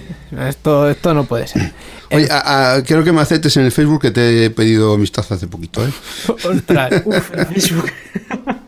[0.50, 1.72] esto, esto no puede ser.
[2.12, 5.26] Oye, a, a, quiero que me aceptes en el Facebook que te he pedido amistad
[5.30, 5.92] hace poquito, ¿eh?
[6.44, 7.04] Ostras.
[7.06, 7.92] Uf, en Facebook.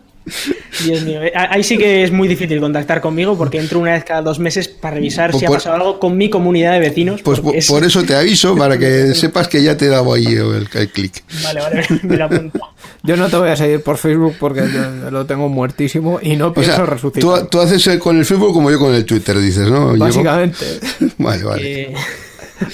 [0.86, 4.04] Dios mío, eh, ahí sí que es muy difícil contactar conmigo porque entro una vez
[4.04, 7.22] cada dos meses para revisar Pues si ha pasado algo con mi comunidad de vecinos.
[7.22, 10.14] Pues por, es- por eso te aviso, para que sepas que ya te he dado
[10.14, 11.24] ahí el, el clic.
[11.44, 12.60] Vale, vale, me lo apunto.
[13.04, 16.48] Yo no te voy a seguir por Facebook porque yo lo tengo muertísimo y no
[16.48, 17.42] O pienso sea, resucitar.
[17.42, 19.96] tú, tú haces con el Facebook como yo con el Twitter, dices, ¿no?
[19.98, 20.66] Básicamente,
[21.18, 21.82] Vale, vale.
[21.84, 21.94] Eh,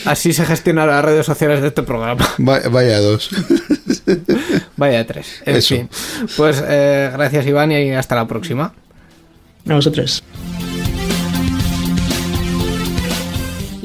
[0.06, 2.28] así se gestionan las redes sociales de este programa.
[2.40, 3.30] Va- Vaya dos.
[4.78, 5.42] Vaya tres.
[5.46, 5.76] En Eso.
[5.76, 5.90] fin.
[6.38, 8.74] Pues eh, gracias Iván y hasta la próxima.
[9.68, 10.24] a vosotros.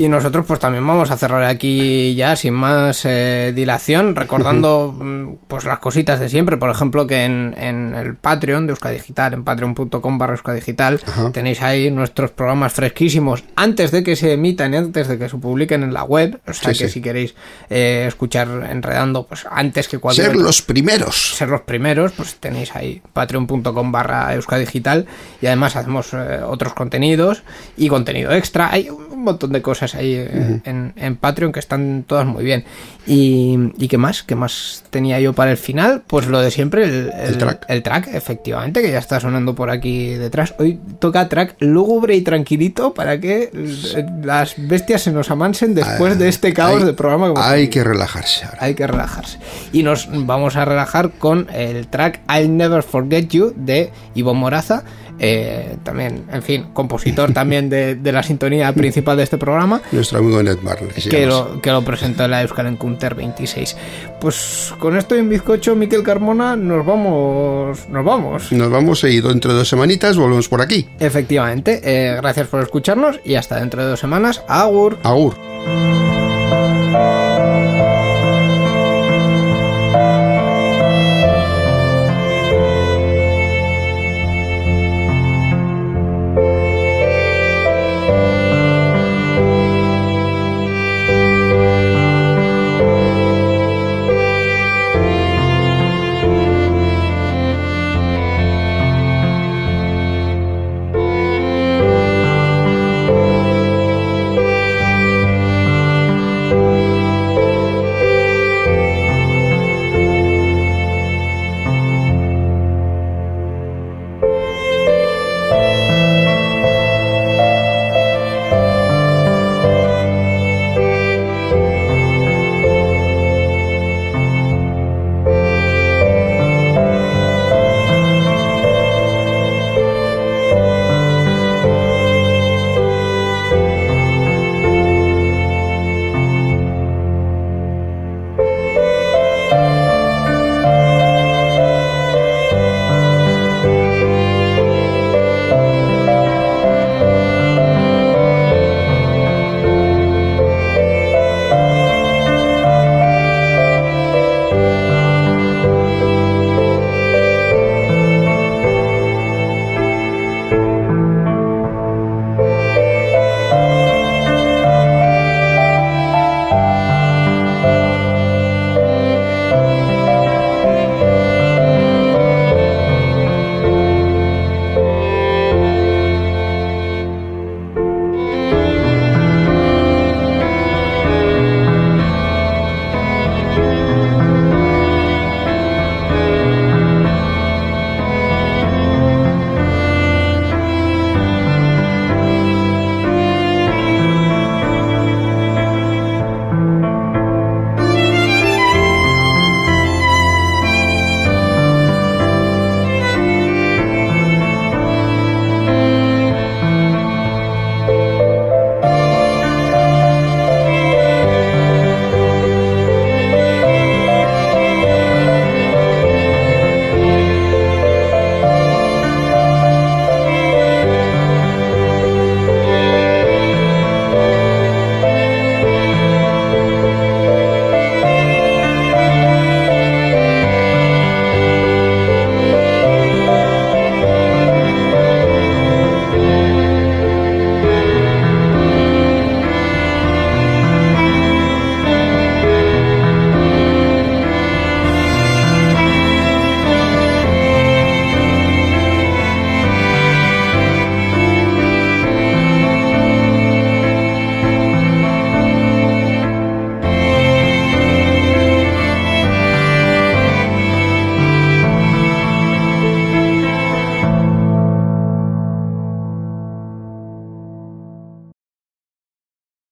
[0.01, 5.35] Y nosotros pues también vamos a cerrar aquí ya sin más eh, dilación, recordando mm,
[5.47, 9.35] pues las cositas de siempre, por ejemplo que en, en el Patreon de Euska Digital,
[9.35, 11.01] en patreon.com barra Euska Digital,
[11.35, 15.37] tenéis ahí nuestros programas fresquísimos antes de que se emitan y antes de que se
[15.37, 16.95] publiquen en la web, o sea Sí, que sí.
[16.95, 17.35] si queréis
[17.69, 21.35] eh, escuchar enredando pues antes que cualquier Ser los primeros.
[21.37, 25.05] ser los primeros, pues tenéis ahí patreon.com barra euskadigital
[25.43, 27.43] y además hacemos eh, otros contenidos
[27.77, 28.71] y contenido extra.
[28.73, 32.65] Hay un montón de cosas ahí eh, en, en Patreon que están todas muy bien.
[33.07, 34.23] Y, ¿y qué más?
[34.23, 36.03] ¿Qué más tenía yo para el final?
[36.07, 37.65] Pues lo de siempre, el, El track.
[37.69, 40.55] el track, efectivamente, que ya está sonando por aquí detrás.
[40.59, 46.19] Hoy toca track lúgubre y tranquilito para que eh, las bestias se nos amansen después
[46.19, 48.59] de este caos Ah, Hay- de programa que Hay que relajarse ahora.
[48.61, 49.39] hay que relajarse.
[49.73, 54.85] Y nos vamos a relajar con el track I'll Never Forget You de Ivo Moraza.
[55.21, 59.81] Eh, también, en fin, compositor también de, de la sintonía principal de este programa.
[59.93, 60.91] Nuestro amigo Ned Marley.
[61.11, 63.77] que lo, que lo presentó en la Euskal Encounter 26.
[64.21, 67.89] Pues con esto y en bizcocho, Miquel Carmona, nos vamos.
[67.89, 68.51] Nos vamos.
[68.53, 70.89] Nos vamos y dentro de dos semanitas volvemos por aquí.
[70.99, 74.43] Efectivamente, eh, gracias por escucharnos y hasta dentro de dos semanas.
[74.49, 74.99] Agur.
[75.03, 75.37] Agur.